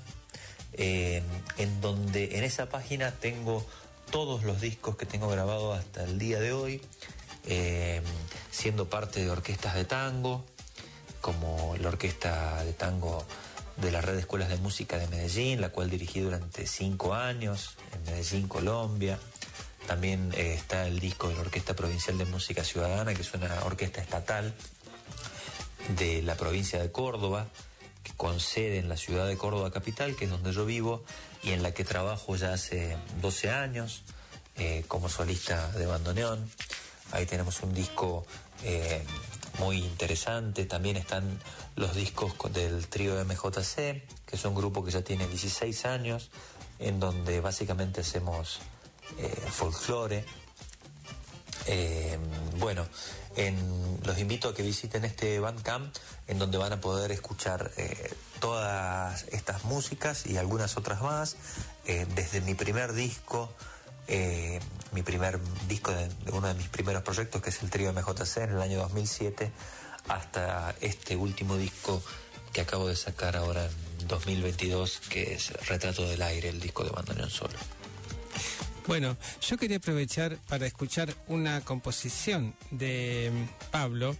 en 0.76 1.82
donde 1.82 2.38
en 2.38 2.44
esa 2.44 2.70
página 2.70 3.12
tengo 3.12 3.66
todos 4.14 4.44
los 4.44 4.62
discos 4.62 4.96
que 4.96 5.06
tengo 5.06 5.28
grabados 5.28 5.78
hasta 5.78 6.04
el 6.04 6.20
día 6.20 6.40
de 6.40 6.54
hoy, 6.54 6.82
eh, 7.46 8.02
siendo 8.52 8.90
parte 8.90 9.22
de 9.24 9.30
orquestas 9.32 9.74
de 9.74 9.86
tango, 9.86 10.46
como 11.20 11.76
la 11.80 11.88
Orquesta 11.88 12.64
de 12.64 12.74
Tango 12.74 13.26
de 13.78 13.92
la 13.92 14.02
Red 14.02 14.14
de 14.14 14.20
Escuelas 14.20 14.50
de 14.50 14.58
Música 14.58 15.00
de 15.00 15.08
Medellín, 15.08 15.62
la 15.62 15.70
cual 15.70 15.90
dirigí 15.90 16.20
durante 16.20 16.68
cinco 16.68 17.16
años 17.16 17.76
en 17.94 18.04
Medellín, 18.04 18.48
Colombia. 18.48 19.18
También 19.88 20.32
eh, 20.36 20.54
está 20.54 20.86
el 20.86 21.00
disco 21.00 21.30
de 21.30 21.36
la 21.36 21.42
Orquesta 21.42 21.76
Provincial 21.76 22.18
de 22.18 22.26
Música 22.26 22.64
Ciudadana, 22.64 23.14
que 23.14 23.22
es 23.22 23.34
una 23.34 23.64
orquesta 23.64 24.02
estatal 24.02 24.54
de 25.98 26.22
la 26.22 26.36
provincia 26.36 26.80
de 26.80 26.92
Córdoba, 26.92 27.48
con 28.18 28.40
sede 28.40 28.78
en 28.80 28.90
la 28.90 28.98
ciudad 28.98 29.28
de 29.28 29.38
Córdoba 29.38 29.72
capital, 29.72 30.16
que 30.16 30.26
es 30.26 30.32
donde 30.32 30.52
yo 30.54 30.66
vivo, 30.66 31.04
y 31.44 31.52
en 31.52 31.64
la 31.64 31.74
que 31.74 31.84
trabajo 31.84 32.36
ya 32.36 32.54
hace 32.54 32.98
12 33.22 33.50
años 33.50 34.04
eh, 34.58 34.84
como 34.88 35.10
solista 35.10 35.72
de 35.72 35.86
bandoneón. 35.86 36.50
Ahí 37.12 37.26
tenemos 37.26 37.62
un 37.64 37.74
disco 37.74 38.26
eh, 38.64 39.04
muy 39.60 39.78
interesante. 39.78 40.66
También 40.66 40.98
están 40.98 41.40
los 41.76 41.96
discos 41.96 42.34
co- 42.36 42.50
del 42.50 42.88
trío 42.88 43.24
MJC, 43.26 43.76
que 44.26 44.36
es 44.36 44.46
un 44.46 44.56
grupo 44.56 44.84
que 44.84 44.92
ya 44.92 45.02
tiene 45.02 45.28
16 45.28 45.86
años, 45.86 46.30
en 46.80 47.00
donde 47.00 47.40
básicamente 47.42 48.02
hacemos 48.02 48.60
eh, 49.18 49.28
folclore. 49.52 50.26
Eh, 51.66 52.18
bueno, 52.58 52.86
en- 53.36 54.00
los 54.04 54.18
invito 54.20 54.50
a 54.50 54.54
que 54.54 54.64
visiten 54.64 55.06
este 55.06 55.40
Bandcamp, 55.40 55.96
en 56.28 56.40
donde 56.40 56.58
van 56.58 56.74
a 56.74 56.82
poder 56.82 57.12
escuchar 57.12 57.72
eh, 57.78 58.14
todas 58.40 59.24
estas 59.32 59.64
músicas 59.64 60.26
y 60.26 60.38
algunas 60.38 60.76
otras 60.78 61.02
más, 61.02 61.36
eh, 61.86 62.06
desde 62.16 62.42
mi 62.42 62.54
primer 62.56 62.94
disco, 62.94 63.52
eh, 64.08 64.60
mi 64.92 65.02
primer 65.04 65.40
disco 65.68 65.92
de, 65.92 66.10
uno 66.32 66.48
de 66.48 66.54
mis 66.56 66.68
primeros 66.68 67.04
proyectos, 67.04 67.42
que 67.42 67.50
es 67.50 67.64
el 67.64 67.70
trío 67.70 67.92
MJC 67.94 68.38
en 68.44 68.50
el 68.52 68.62
año 68.62 68.80
2007, 68.80 69.52
hasta 70.10 70.76
este 70.82 71.16
último 71.16 71.56
disco 71.56 72.02
que 72.52 72.62
acabo 72.62 72.88
de 72.88 72.96
sacar 72.96 73.38
ahora 73.38 73.66
en 73.66 74.08
2022, 74.08 75.00
que 75.10 75.34
es 75.34 75.52
Retrato 75.68 76.06
del 76.08 76.22
Aire, 76.22 76.50
el 76.50 76.60
disco 76.60 76.84
de 76.84 76.90
bandoneón 76.92 77.30
solo. 77.30 77.54
Bueno, 78.88 79.18
yo 79.42 79.58
quería 79.58 79.78
aprovechar 79.78 80.38
para 80.50 80.66
escuchar 80.66 81.14
una 81.28 81.62
composición 81.62 82.54
de 82.72 83.32
mm, 83.34 83.72
Pablo, 83.72 84.16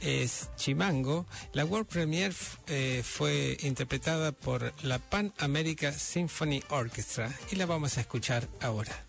es 0.00 0.50
Chimango. 0.56 1.26
La 1.52 1.64
World 1.64 1.88
Premiere 1.88 2.34
eh, 2.68 3.02
fue 3.04 3.56
interpretada 3.62 4.32
por 4.32 4.72
la 4.82 4.98
Pan 4.98 5.32
America 5.38 5.92
Symphony 5.92 6.62
Orchestra 6.68 7.32
y 7.50 7.56
la 7.56 7.66
vamos 7.66 7.98
a 7.98 8.02
escuchar 8.02 8.46
ahora. 8.60 9.04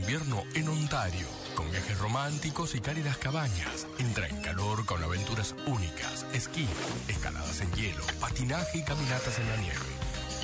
Invierno 0.00 0.42
en 0.54 0.68
Ontario. 0.68 1.26
Con 1.54 1.70
viajes 1.70 1.98
románticos 1.98 2.74
y 2.74 2.80
cálidas 2.80 3.18
cabañas. 3.18 3.86
Entra 3.98 4.26
en 4.28 4.40
calor 4.40 4.86
con 4.86 5.02
aventuras 5.02 5.54
únicas, 5.66 6.26
esquí, 6.32 6.66
escaladas 7.08 7.60
en 7.60 7.70
hielo, 7.72 8.02
patinaje 8.18 8.78
y 8.78 8.82
caminatas 8.82 9.38
en 9.38 9.48
la 9.48 9.56
nieve. 9.58 9.90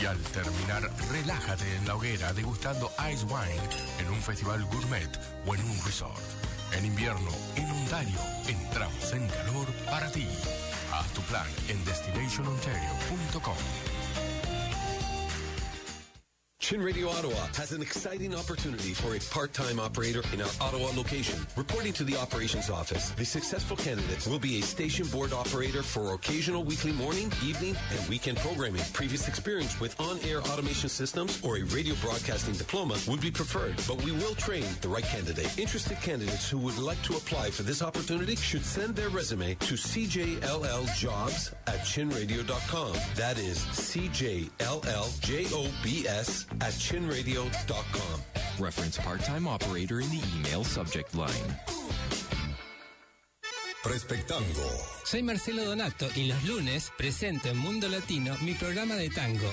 Y 0.01 0.05
al 0.05 0.19
terminar, 0.19 0.91
relájate 1.11 1.77
en 1.77 1.89
la 1.89 1.97
hoguera 1.97 2.35
degustando 2.35 2.91
ice 3.11 3.25
wine 3.25 3.69
en 3.99 4.11
un 4.11 4.21
festival 4.21 4.63
gourmet 4.67 5.09
o 5.47 5.55
en 5.55 5.63
un 5.63 5.85
resort. 5.85 6.21
En 6.73 6.85
invierno, 6.85 7.31
en 7.57 7.71
Ontario, 7.71 8.19
entramos 8.49 9.13
en 9.15 9.27
calor 9.29 9.67
para 9.87 10.13
ti. 10.13 10.29
Haz 10.93 11.09
tu 11.15 11.23
plan 11.23 11.47
en 11.69 11.83
destinationontario.com. 11.87 13.57
Chin 16.67 16.83
Radio 16.83 17.09
Ottawa 17.09 17.47
has 17.55 17.71
an 17.71 17.81
exciting 17.81 18.35
opportunity 18.35 18.93
for 18.93 19.15
a 19.15 19.21
part-time 19.33 19.79
operator 19.79 20.21
in 20.33 20.41
our 20.43 20.51
Ottawa 20.61 20.91
location. 20.97 21.39
Reporting 21.55 21.93
to 21.93 22.03
the 22.03 22.17
operations 22.17 22.71
office, 22.71 23.11
the 23.11 23.25
successful 23.25 23.77
candidate 23.77 24.27
will 24.27 24.41
be 24.41 24.59
a 24.59 24.63
station 24.63 25.07
board 25.07 25.33
operator 25.33 25.85
for 25.85 26.15
occasional 26.15 26.65
weekly 26.65 26.91
morning, 26.91 27.31
evening, 27.45 27.77
and 27.93 28.09
weekend 28.09 28.37
programming. 28.39 28.83
Previous 28.95 29.29
experience 29.29 29.79
with 29.79 29.95
on-air 30.01 30.41
automation 30.41 30.89
systems 30.89 31.41
or 31.45 31.59
a 31.59 31.63
radio 31.67 31.95
broadcasting 32.03 32.55
diploma 32.55 32.99
would 33.07 33.21
be 33.21 33.31
preferred, 33.31 33.77
but 33.87 34.03
we 34.03 34.11
will 34.11 34.35
train 34.35 34.65
the 34.81 34.89
right 34.89 35.05
candidate. 35.05 35.57
Interested 35.57 36.01
candidates 36.01 36.51
who 36.51 36.59
would 36.59 36.79
like 36.79 37.01
to 37.03 37.13
apply 37.13 37.49
for 37.49 37.63
this 37.63 37.81
opportunity 37.81 38.35
should 38.35 38.65
send 38.65 38.97
their 38.97 39.11
resume 39.11 39.55
to 39.55 39.75
cjlljobs 39.75 41.53
at 41.69 41.79
chinradio.com. 41.87 42.93
That 43.15 43.39
is 43.39 43.59
cjlljobs 43.67 44.51
at 46.61 46.73
chinradio.com. 46.75 48.21
Reference 48.59 48.99
part-time 48.99 49.47
operator 49.47 50.01
in 50.01 50.09
the 50.09 50.23
email 50.37 50.65
subject 50.65 51.15
line. 51.15 51.57
Respectango. 53.85 54.69
Soy 55.05 55.23
Marcelo 55.23 55.65
Donato 55.65 56.09
y 56.17 56.27
los 56.27 56.43
lunes 56.45 56.91
presento 56.99 57.49
en 57.49 57.59
Mundo 57.59 57.89
Latino 57.89 58.35
mi 58.43 58.55
programa 58.55 58.97
de 58.97 59.11
tango. 59.11 59.53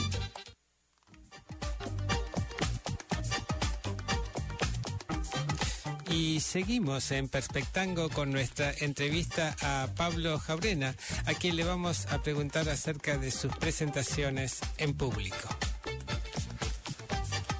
Y 6.11 6.41
seguimos 6.41 7.09
en 7.11 7.29
Perspectango 7.29 8.09
con 8.09 8.31
nuestra 8.31 8.73
entrevista 8.79 9.55
a 9.61 9.87
Pablo 9.95 10.37
Jaurena, 10.39 10.93
a 11.25 11.33
quien 11.33 11.55
le 11.55 11.63
vamos 11.63 12.05
a 12.07 12.21
preguntar 12.21 12.67
acerca 12.67 13.17
de 13.17 13.31
sus 13.31 13.55
presentaciones 13.55 14.59
en 14.77 14.93
público. 14.93 15.37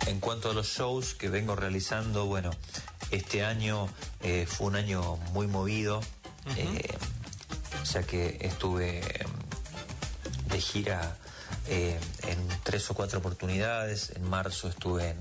En 0.08 0.20
cuanto 0.20 0.52
a 0.52 0.54
los 0.54 0.68
shows 0.68 1.16
que 1.16 1.30
vengo 1.30 1.56
realizando, 1.56 2.26
bueno, 2.26 2.52
este 3.10 3.46
año 3.46 3.88
eh, 4.22 4.46
fue 4.46 4.68
un 4.68 4.76
año 4.76 5.16
muy 5.32 5.48
movido, 5.48 6.02
eh, 6.58 6.98
ya 7.86 8.04
que 8.04 8.38
estuve 8.42 9.00
eh, 9.00 9.26
de 10.48 10.60
gira 10.60 11.18
eh, 11.68 11.98
en 12.28 12.38
tres 12.64 12.92
o 12.92 12.96
cuatro 12.96 13.20
oportunidades. 13.20 14.12
En 14.14 14.30
marzo 14.30 14.68
estuve 14.68 15.12
en, 15.12 15.18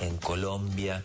en 0.00 0.16
Colombia 0.16 1.04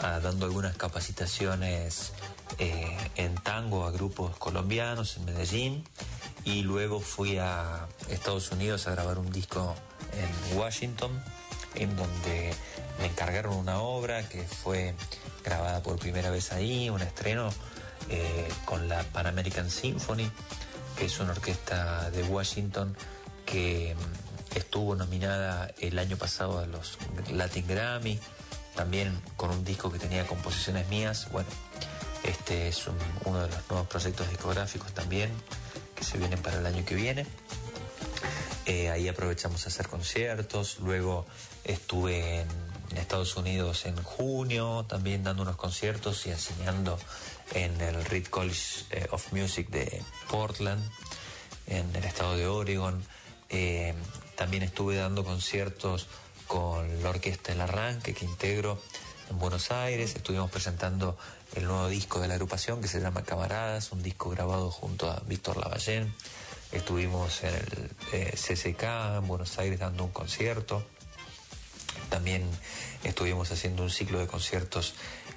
dando 0.00 0.46
algunas 0.46 0.76
capacitaciones 0.76 2.12
eh, 2.58 2.96
en 3.16 3.34
tango 3.36 3.84
a 3.84 3.90
grupos 3.90 4.36
colombianos 4.38 5.16
en 5.16 5.26
Medellín 5.26 5.84
y 6.44 6.62
luego 6.62 7.00
fui 7.00 7.38
a 7.38 7.86
Estados 8.08 8.50
Unidos 8.50 8.86
a 8.86 8.92
grabar 8.92 9.18
un 9.18 9.30
disco 9.30 9.74
en 10.12 10.58
Washington 10.58 11.10
en 11.74 11.94
donde 11.96 12.54
me 12.98 13.06
encargaron 13.06 13.54
una 13.54 13.80
obra 13.80 14.28
que 14.28 14.42
fue 14.42 14.94
grabada 15.44 15.82
por 15.82 15.98
primera 15.98 16.30
vez 16.30 16.52
ahí, 16.52 16.90
un 16.90 17.02
estreno 17.02 17.50
eh, 18.08 18.48
con 18.64 18.88
la 18.88 19.02
Pan 19.04 19.26
American 19.26 19.70
Symphony, 19.70 20.30
que 20.96 21.04
es 21.04 21.20
una 21.20 21.32
orquesta 21.32 22.10
de 22.10 22.22
Washington 22.24 22.96
que 23.44 23.94
mm, 23.94 24.56
estuvo 24.56 24.96
nominada 24.96 25.70
el 25.78 25.98
año 25.98 26.16
pasado 26.16 26.58
a 26.58 26.66
los 26.66 26.98
Latin 27.30 27.66
Grammy, 27.66 28.18
también 28.74 29.20
con 29.36 29.50
un 29.50 29.64
disco 29.64 29.90
que 29.90 29.98
tenía 29.98 30.26
composiciones 30.26 30.88
mías. 30.88 31.28
Bueno, 31.30 31.48
este 32.24 32.68
es 32.68 32.86
un- 32.86 32.96
uno 33.24 33.40
de 33.42 33.48
los 33.48 33.70
nuevos 33.70 33.88
proyectos 33.88 34.28
discográficos 34.30 34.92
también 34.92 35.30
que 35.94 36.04
se 36.04 36.18
vienen 36.18 36.40
para 36.40 36.58
el 36.58 36.66
año 36.66 36.84
que 36.84 36.94
viene. 36.94 37.26
Eh, 38.66 38.90
ahí 38.90 39.08
aprovechamos 39.08 39.64
a 39.66 39.68
hacer 39.68 39.88
conciertos. 39.88 40.78
Luego 40.80 41.26
estuve 41.64 42.40
en, 42.40 42.48
en 42.90 42.96
Estados 42.98 43.36
Unidos 43.36 43.86
en 43.86 44.00
junio, 44.02 44.84
también 44.88 45.24
dando 45.24 45.42
unos 45.42 45.56
conciertos 45.56 46.26
y 46.26 46.30
enseñando 46.30 46.98
en 47.52 47.80
el 47.80 48.04
Reed 48.04 48.26
College 48.28 48.84
eh, 48.90 49.06
of 49.10 49.32
Music 49.32 49.68
de 49.70 50.02
Portland, 50.30 50.82
en 51.66 51.94
el 51.96 52.04
estado 52.04 52.36
de 52.36 52.46
Oregon. 52.46 53.02
Eh, 53.48 53.94
también 54.36 54.62
estuve 54.62 54.96
dando 54.96 55.24
conciertos 55.24 56.06
con 56.50 57.00
la 57.04 57.10
orquesta 57.10 57.52
El 57.52 57.60
Arranque 57.60 58.12
que 58.12 58.24
integro 58.24 58.82
en 59.30 59.38
Buenos 59.38 59.70
Aires. 59.70 60.16
Estuvimos 60.16 60.50
presentando 60.50 61.16
el 61.54 61.64
nuevo 61.64 61.86
disco 61.86 62.18
de 62.18 62.26
la 62.26 62.34
agrupación 62.34 62.80
que 62.80 62.88
se 62.88 63.00
llama 63.00 63.22
Camaradas, 63.22 63.92
un 63.92 64.02
disco 64.02 64.30
grabado 64.30 64.68
junto 64.72 65.08
a 65.08 65.22
Víctor 65.26 65.58
Lavallén. 65.58 66.12
Estuvimos 66.72 67.44
en 67.44 67.54
el 67.54 67.90
eh, 68.12 68.34
CCK 68.34 68.82
en 69.18 69.28
Buenos 69.28 69.60
Aires 69.60 69.78
dando 69.78 70.02
un 70.02 70.10
concierto. 70.10 70.84
También 72.08 72.42
estuvimos 73.04 73.52
haciendo 73.52 73.84
un 73.84 73.90
ciclo 73.90 74.18
de 74.18 74.26
conciertos 74.26 74.94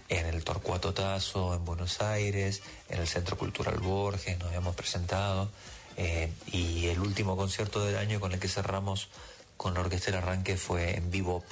en 0.09 0.25
el 0.25 0.43
Torcuato 0.43 0.95
Tazo, 0.95 1.53
en 1.53 1.63
Buenos 1.63 2.01
Aires, 2.01 2.63
en 2.89 2.99
el 2.99 3.07
Centro 3.07 3.37
Cultural 3.37 3.77
Borges, 3.77 4.39
nos 4.39 4.47
habíamos 4.47 4.75
presentado. 4.75 5.51
eh, 5.95 6.31
y 6.51 6.87
el 6.87 6.99
último 6.99 7.37
concierto 7.37 7.85
del 7.85 7.97
año 7.97 8.19
con 8.19 8.31
el 8.31 8.39
que 8.39 8.47
cerramos 8.47 9.09
con 9.57 9.73
la 9.73 9.81
Orquesta 9.81 10.11
del 10.11 10.21
Arranque 10.21 10.57
fue 10.57 10.97
en 10.97 11.11
Bebop, 11.11 11.43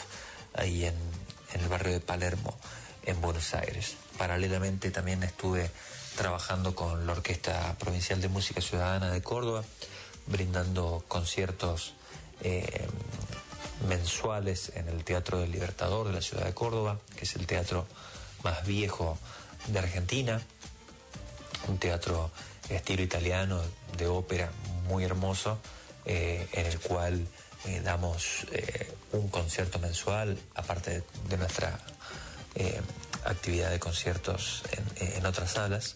ahí 0.53 0.85
en, 0.85 0.95
el 1.53 1.67
barrio 1.67 1.93
de 1.93 1.99
Palermo, 1.99 2.57
en 3.03 3.19
Buenos 3.19 3.53
Aires. 3.53 3.95
Paralelamente 4.17 4.91
también 4.91 5.23
estuve 5.23 5.69
trabajando 6.15 6.75
con 6.75 7.05
la 7.05 7.13
Orquesta 7.13 7.75
Provincial 7.77 8.21
de 8.21 8.29
Música 8.29 8.61
Ciudadana 8.61 9.11
de 9.11 9.21
Córdoba, 9.21 9.63
brindando 10.27 11.03
conciertos 11.07 11.93
eh, 12.41 12.87
mensuales 13.87 14.71
en 14.75 14.87
el 14.87 15.03
Teatro 15.03 15.39
del 15.39 15.51
Libertador 15.51 16.07
de 16.07 16.13
la 16.13 16.21
ciudad 16.21 16.45
de 16.45 16.53
Córdoba, 16.53 16.99
que 17.15 17.25
es 17.25 17.35
el 17.35 17.47
teatro 17.47 17.85
más 18.43 18.65
viejo 18.65 19.17
de 19.67 19.79
Argentina, 19.79 20.41
un 21.67 21.77
teatro 21.77 22.31
estilo 22.69 23.03
italiano 23.03 23.61
de 23.97 24.07
ópera 24.07 24.51
muy 24.87 25.03
hermoso, 25.03 25.59
eh, 26.05 26.47
en 26.53 26.65
el 26.65 26.79
cual 26.79 27.27
eh, 27.65 27.81
damos 27.83 28.47
eh, 28.51 28.91
un 29.11 29.27
concierto 29.29 29.77
mensual, 29.77 30.37
aparte 30.55 31.03
de, 31.29 31.37
nuestra 31.37 31.77
eh, 32.55 32.81
actividad 33.25 33.69
de 33.69 33.79
conciertos 33.79 34.63
en, 34.99 35.25
otras 35.25 35.51
salas. 35.51 35.95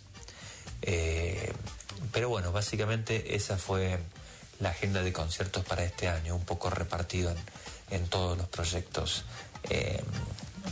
Pero 2.11 2.30
bueno, 2.30 2.51
básicamente 2.51 3.36
esa 3.36 3.57
fue 3.57 3.97
la 4.59 4.70
agenda 4.70 5.01
de 5.01 5.11
conciertos 5.11 5.66
para 5.66 5.84
este 5.84 6.07
año, 6.07 6.36
un 6.36 6.45
poco 6.45 6.70
repartido 6.70 7.34
en, 7.89 8.07
todos 8.07 8.38
los 8.38 8.47
proyectos, 8.47 9.26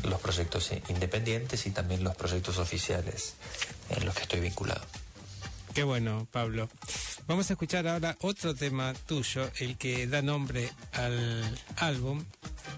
los 0.03 0.21
proyectos 0.21 0.71
independientes 0.89 1.65
y 1.65 1.71
también 1.71 2.03
los 2.03 2.15
proyectos 2.15 2.59
oficiales 2.59 3.33
en 3.89 4.05
los 4.05 4.13
que 4.13 4.21
estoy 4.21 4.41
vinculado. 4.41 4.85
Qué 5.73 5.83
bueno, 5.83 6.27
Pablo. 6.31 6.69
Vamos 7.25 7.49
a 7.49 7.53
escuchar 7.53 7.87
ahora 7.87 8.15
otro 8.21 8.53
tema 8.53 8.93
tuyo, 9.07 9.49
el 9.57 9.75
que 9.77 10.05
da 10.05 10.21
nombre 10.21 10.69
al 10.91 11.43
álbum, 11.77 12.23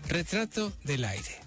Retrato 0.08 0.72
del 0.84 1.04
Aire. 1.04 1.45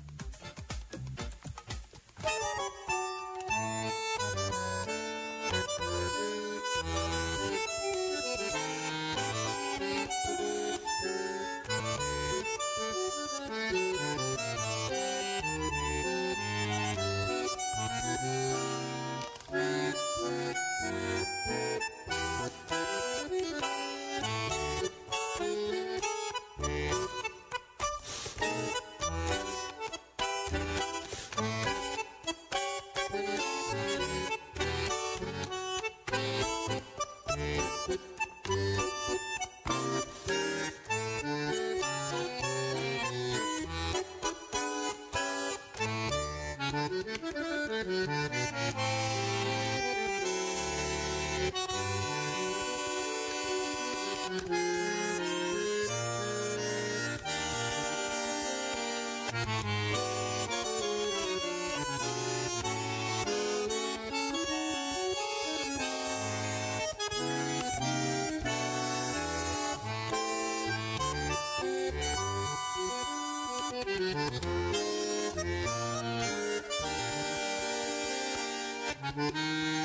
Mm-hmm. 79.18 79.77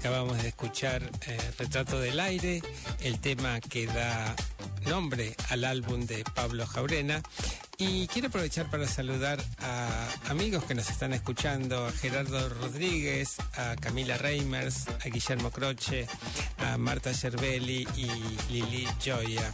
Acabamos 0.00 0.42
de 0.42 0.48
escuchar 0.48 1.02
eh, 1.26 1.38
Retrato 1.58 2.00
del 2.00 2.20
Aire, 2.20 2.62
el 3.02 3.20
tema 3.20 3.60
que 3.60 3.84
da 3.86 4.34
nombre 4.88 5.36
al 5.50 5.62
álbum 5.62 6.06
de 6.06 6.24
Pablo 6.34 6.66
Jaurena. 6.66 7.20
Y 7.76 8.06
quiero 8.06 8.28
aprovechar 8.28 8.70
para 8.70 8.88
saludar 8.88 9.44
a 9.58 10.08
amigos 10.30 10.64
que 10.64 10.74
nos 10.74 10.88
están 10.88 11.12
escuchando, 11.12 11.84
a 11.84 11.92
Gerardo 11.92 12.48
Rodríguez, 12.48 13.36
a 13.58 13.76
Camila 13.76 14.16
Reimers, 14.16 14.88
a 14.88 15.08
Guillermo 15.10 15.50
Croce, 15.50 16.06
a 16.56 16.78
Marta 16.78 17.12
Cervelli 17.12 17.86
y 17.94 18.08
Lili 18.50 18.88
Joya. 19.04 19.52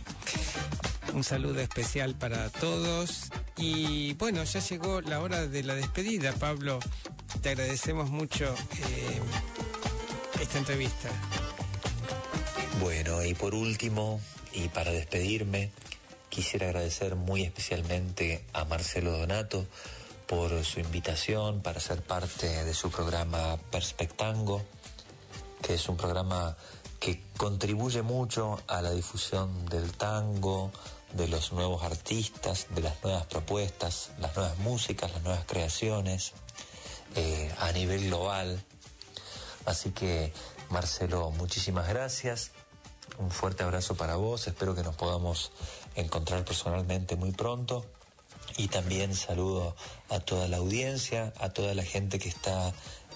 Un 1.12 1.24
saludo 1.24 1.58
especial 1.58 2.14
para 2.14 2.50
todos. 2.50 3.30
Y 3.56 4.12
bueno, 4.12 4.44
ya 4.44 4.60
llegó 4.60 5.00
la 5.00 5.18
hora 5.18 5.48
de 5.48 5.64
la 5.64 5.74
despedida, 5.74 6.32
Pablo. 6.34 6.78
Te 7.42 7.50
agradecemos 7.50 8.10
mucho 8.10 8.54
eh, 8.54 9.20
esta 10.40 10.58
entrevista. 10.58 11.08
Bueno, 12.80 13.24
y 13.24 13.34
por 13.34 13.54
último, 13.54 14.20
y 14.52 14.68
para 14.68 14.92
despedirme, 14.92 15.70
quisiera 16.28 16.66
agradecer 16.66 17.16
muy 17.16 17.42
especialmente 17.42 18.44
a 18.52 18.64
Marcelo 18.64 19.12
Donato 19.12 19.66
por 20.26 20.64
su 20.64 20.80
invitación 20.80 21.62
para 21.62 21.80
ser 21.80 22.02
parte 22.02 22.64
de 22.64 22.74
su 22.74 22.90
programa 22.90 23.56
Perspectango, 23.70 24.62
que 25.62 25.74
es 25.74 25.88
un 25.88 25.96
programa 25.96 26.56
que 27.00 27.22
contribuye 27.36 28.02
mucho 28.02 28.60
a 28.66 28.82
la 28.82 28.90
difusión 28.90 29.66
del 29.66 29.92
tango, 29.92 30.72
de 31.12 31.28
los 31.28 31.52
nuevos 31.52 31.82
artistas, 31.82 32.66
de 32.74 32.82
las 32.82 33.02
nuevas 33.02 33.26
propuestas, 33.26 34.10
las 34.18 34.34
nuevas 34.36 34.58
músicas, 34.58 35.12
las 35.12 35.22
nuevas 35.22 35.44
creaciones 35.46 36.32
eh, 37.14 37.50
a 37.58 37.72
nivel 37.72 38.06
global. 38.06 38.62
Así 39.66 39.90
que, 39.90 40.32
Marcelo, 40.70 41.30
muchísimas 41.32 41.88
gracias. 41.88 42.52
Un 43.18 43.30
fuerte 43.30 43.64
abrazo 43.64 43.96
para 43.96 44.16
vos. 44.16 44.46
Espero 44.46 44.74
que 44.74 44.82
nos 44.82 44.94
podamos 44.94 45.52
encontrar 45.96 46.44
personalmente 46.44 47.16
muy 47.16 47.32
pronto. 47.32 47.84
Y 48.56 48.68
también 48.68 49.14
saludo 49.14 49.76
a 50.08 50.20
toda 50.20 50.48
la 50.48 50.58
audiencia, 50.58 51.32
a 51.40 51.50
toda 51.50 51.74
la 51.74 51.82
gente 51.82 52.18
que 52.18 52.28
está 52.28 52.72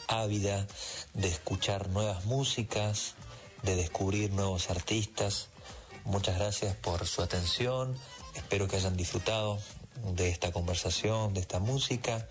ávida 0.09 0.66
de 1.14 1.28
escuchar 1.28 1.88
nuevas 1.88 2.24
músicas, 2.24 3.14
de 3.62 3.76
descubrir 3.76 4.32
nuevos 4.32 4.70
artistas. 4.70 5.48
Muchas 6.05 6.36
gracias 6.36 6.74
por 6.76 7.07
su 7.07 7.22
atención. 7.22 7.96
Espero 8.34 8.66
que 8.66 8.76
hayan 8.76 8.96
disfrutado 8.96 9.59
de 10.05 10.28
esta 10.28 10.53
conversación, 10.53 11.34
de 11.34 11.40
esta 11.40 11.59
música. 11.59 12.26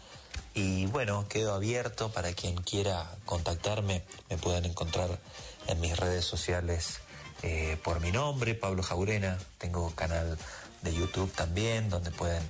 Y 0.53 0.87
bueno, 0.87 1.27
quedo 1.27 1.53
abierto 1.53 2.11
para 2.11 2.33
quien 2.33 2.55
quiera 2.55 3.09
contactarme. 3.25 4.03
Me 4.29 4.37
pueden 4.37 4.65
encontrar 4.65 5.19
en 5.67 5.79
mis 5.79 5.97
redes 5.97 6.25
sociales 6.25 6.99
eh, 7.43 7.77
por 7.83 7.99
mi 7.99 8.11
nombre, 8.11 8.55
Pablo 8.55 8.83
Jaurena. 8.83 9.37
Tengo 9.57 9.91
canal 9.95 10.37
de 10.81 10.93
YouTube 10.93 11.31
también, 11.33 11.89
donde 11.89 12.11
pueden 12.11 12.43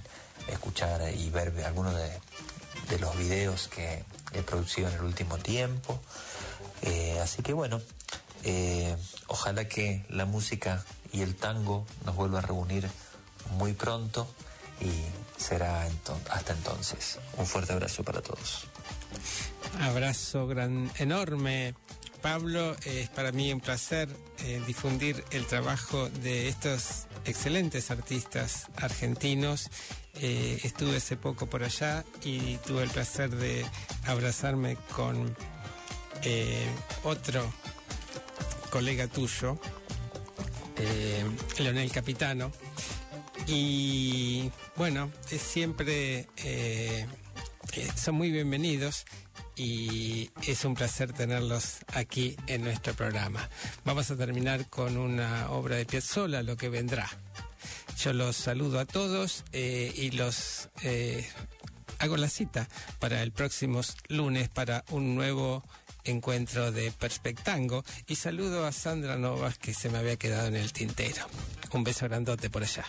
escuchar 0.48 1.02
y 1.14 1.30
ver 1.30 1.54
algunos 1.66 1.96
de, 1.96 2.20
los 3.00 3.16
videos 3.18 3.68
que 3.68 4.04
he 4.34 4.42
producido 4.42 4.90
en 4.90 4.96
el 4.96 5.02
último 5.02 5.38
tiempo. 5.38 6.00
Eh, 6.82 7.20
así 7.22 7.44
que 7.44 7.54
bueno, 7.54 7.82
eh, 8.44 8.96
ojalá 9.28 9.68
que 9.68 10.04
la 10.10 10.26
música 10.26 10.84
y 11.12 11.22
el 11.22 11.36
tango 11.36 11.86
nos 12.06 12.16
vuelvan 12.16 12.44
a 12.44 12.48
reunir 12.48 12.90
muy 13.52 13.74
pronto 13.74 14.28
y 14.82 15.42
será 15.42 15.88
hasta 16.30 16.54
entonces. 16.54 17.20
Un 17.38 17.46
fuerte 17.46 17.74
abrazo 17.74 18.04
para 18.04 18.22
todos. 18.22 18.68
Abrazo 19.82 20.48
gran, 20.48 20.92
enorme. 20.98 21.74
Pablo, 22.22 22.76
eh, 22.86 23.02
es 23.04 23.10
para 23.10 23.32
mí 23.32 23.52
un 23.54 23.62
placer 23.62 24.10
eh, 24.40 24.62
difundir 24.68 25.24
el 25.32 25.46
trabajo 25.46 26.10
de 26.10 26.50
estos 26.50 27.06
excelentes 27.26 27.92
artistas 27.92 28.68
argentinos. 28.76 29.70
Eh, 30.16 30.60
estuve 30.64 30.98
hace 30.98 31.16
poco 31.16 31.46
por 31.48 31.64
allá 31.64 32.04
y 32.24 32.58
tuve 32.58 32.84
el 32.84 32.90
placer 32.90 33.30
de 33.30 33.66
abrazarme 34.06 34.76
con 34.94 35.36
otro 37.06 37.54
colega 38.70 39.08
tuyo, 39.08 39.58
Leonel 41.58 41.90
Capitano. 41.92 42.52
Y 43.52 44.52
bueno, 44.76 45.12
es 45.32 45.42
siempre 45.42 46.28
eh, 46.38 47.08
eh, 47.74 47.88
son 47.96 48.14
muy 48.14 48.30
bienvenidos 48.30 49.06
y 49.56 50.30
es 50.46 50.66
un 50.66 50.76
placer 50.76 51.14
tenerlos 51.14 51.78
aquí 51.88 52.38
en 52.46 52.62
nuestro 52.64 52.94
programa. 52.94 53.50
Vamos 53.86 54.12
a 54.12 54.16
terminar 54.16 54.70
con 54.70 54.98
una 54.98 55.50
obra 55.50 55.78
de 55.78 55.88
Piazzolla, 55.88 56.44
Lo 56.44 56.58
que 56.58 56.70
vendrá. 56.70 57.10
Yo 57.98 58.14
los 58.14 58.36
saludo 58.36 58.80
a 58.80 58.86
todos 58.86 59.44
eh, 59.52 59.92
y 59.96 60.12
los 60.12 60.70
hago 61.98 62.18
la 62.18 62.30
cita 62.30 62.68
para 63.00 63.24
el 63.24 63.32
próximo 63.32 63.82
lunes 64.10 64.48
para 64.50 64.86
un 64.92 65.16
nuevo 65.16 65.64
encuentro 66.04 66.72
de 66.72 66.92
Perspectango 66.92 67.84
y 68.06 68.14
saludo 68.14 68.68
a 68.68 68.72
Sandra 68.72 69.18
Novas 69.18 69.58
que 69.58 69.74
se 69.74 69.90
me 69.90 69.98
había 69.98 70.18
quedado 70.18 70.48
en 70.48 70.56
el 70.56 70.72
tintero. 70.72 71.26
Un 71.74 71.84
beso 71.84 72.08
grandote 72.08 72.52
por 72.52 72.62
allá. 72.62 72.86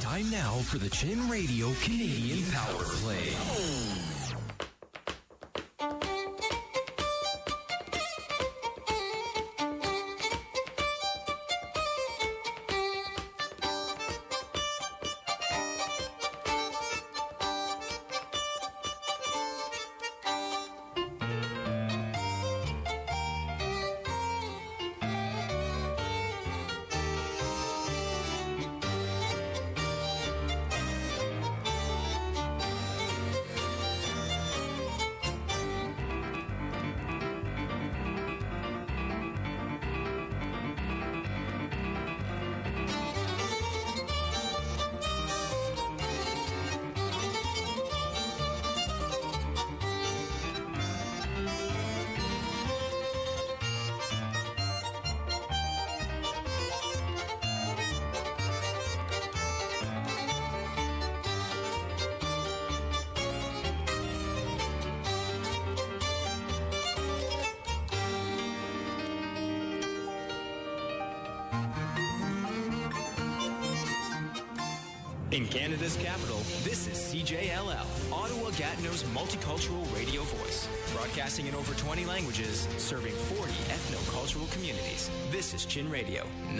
Time 0.00 0.30
now 0.30 0.54
for 0.64 0.78
the 0.78 0.88
Chin 0.88 1.28
Radio 1.28 1.70
Canadian 1.82 2.50
Power 2.50 2.84
Play. 3.02 4.07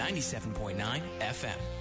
97.9 0.09 1.01
FM. 1.21 1.78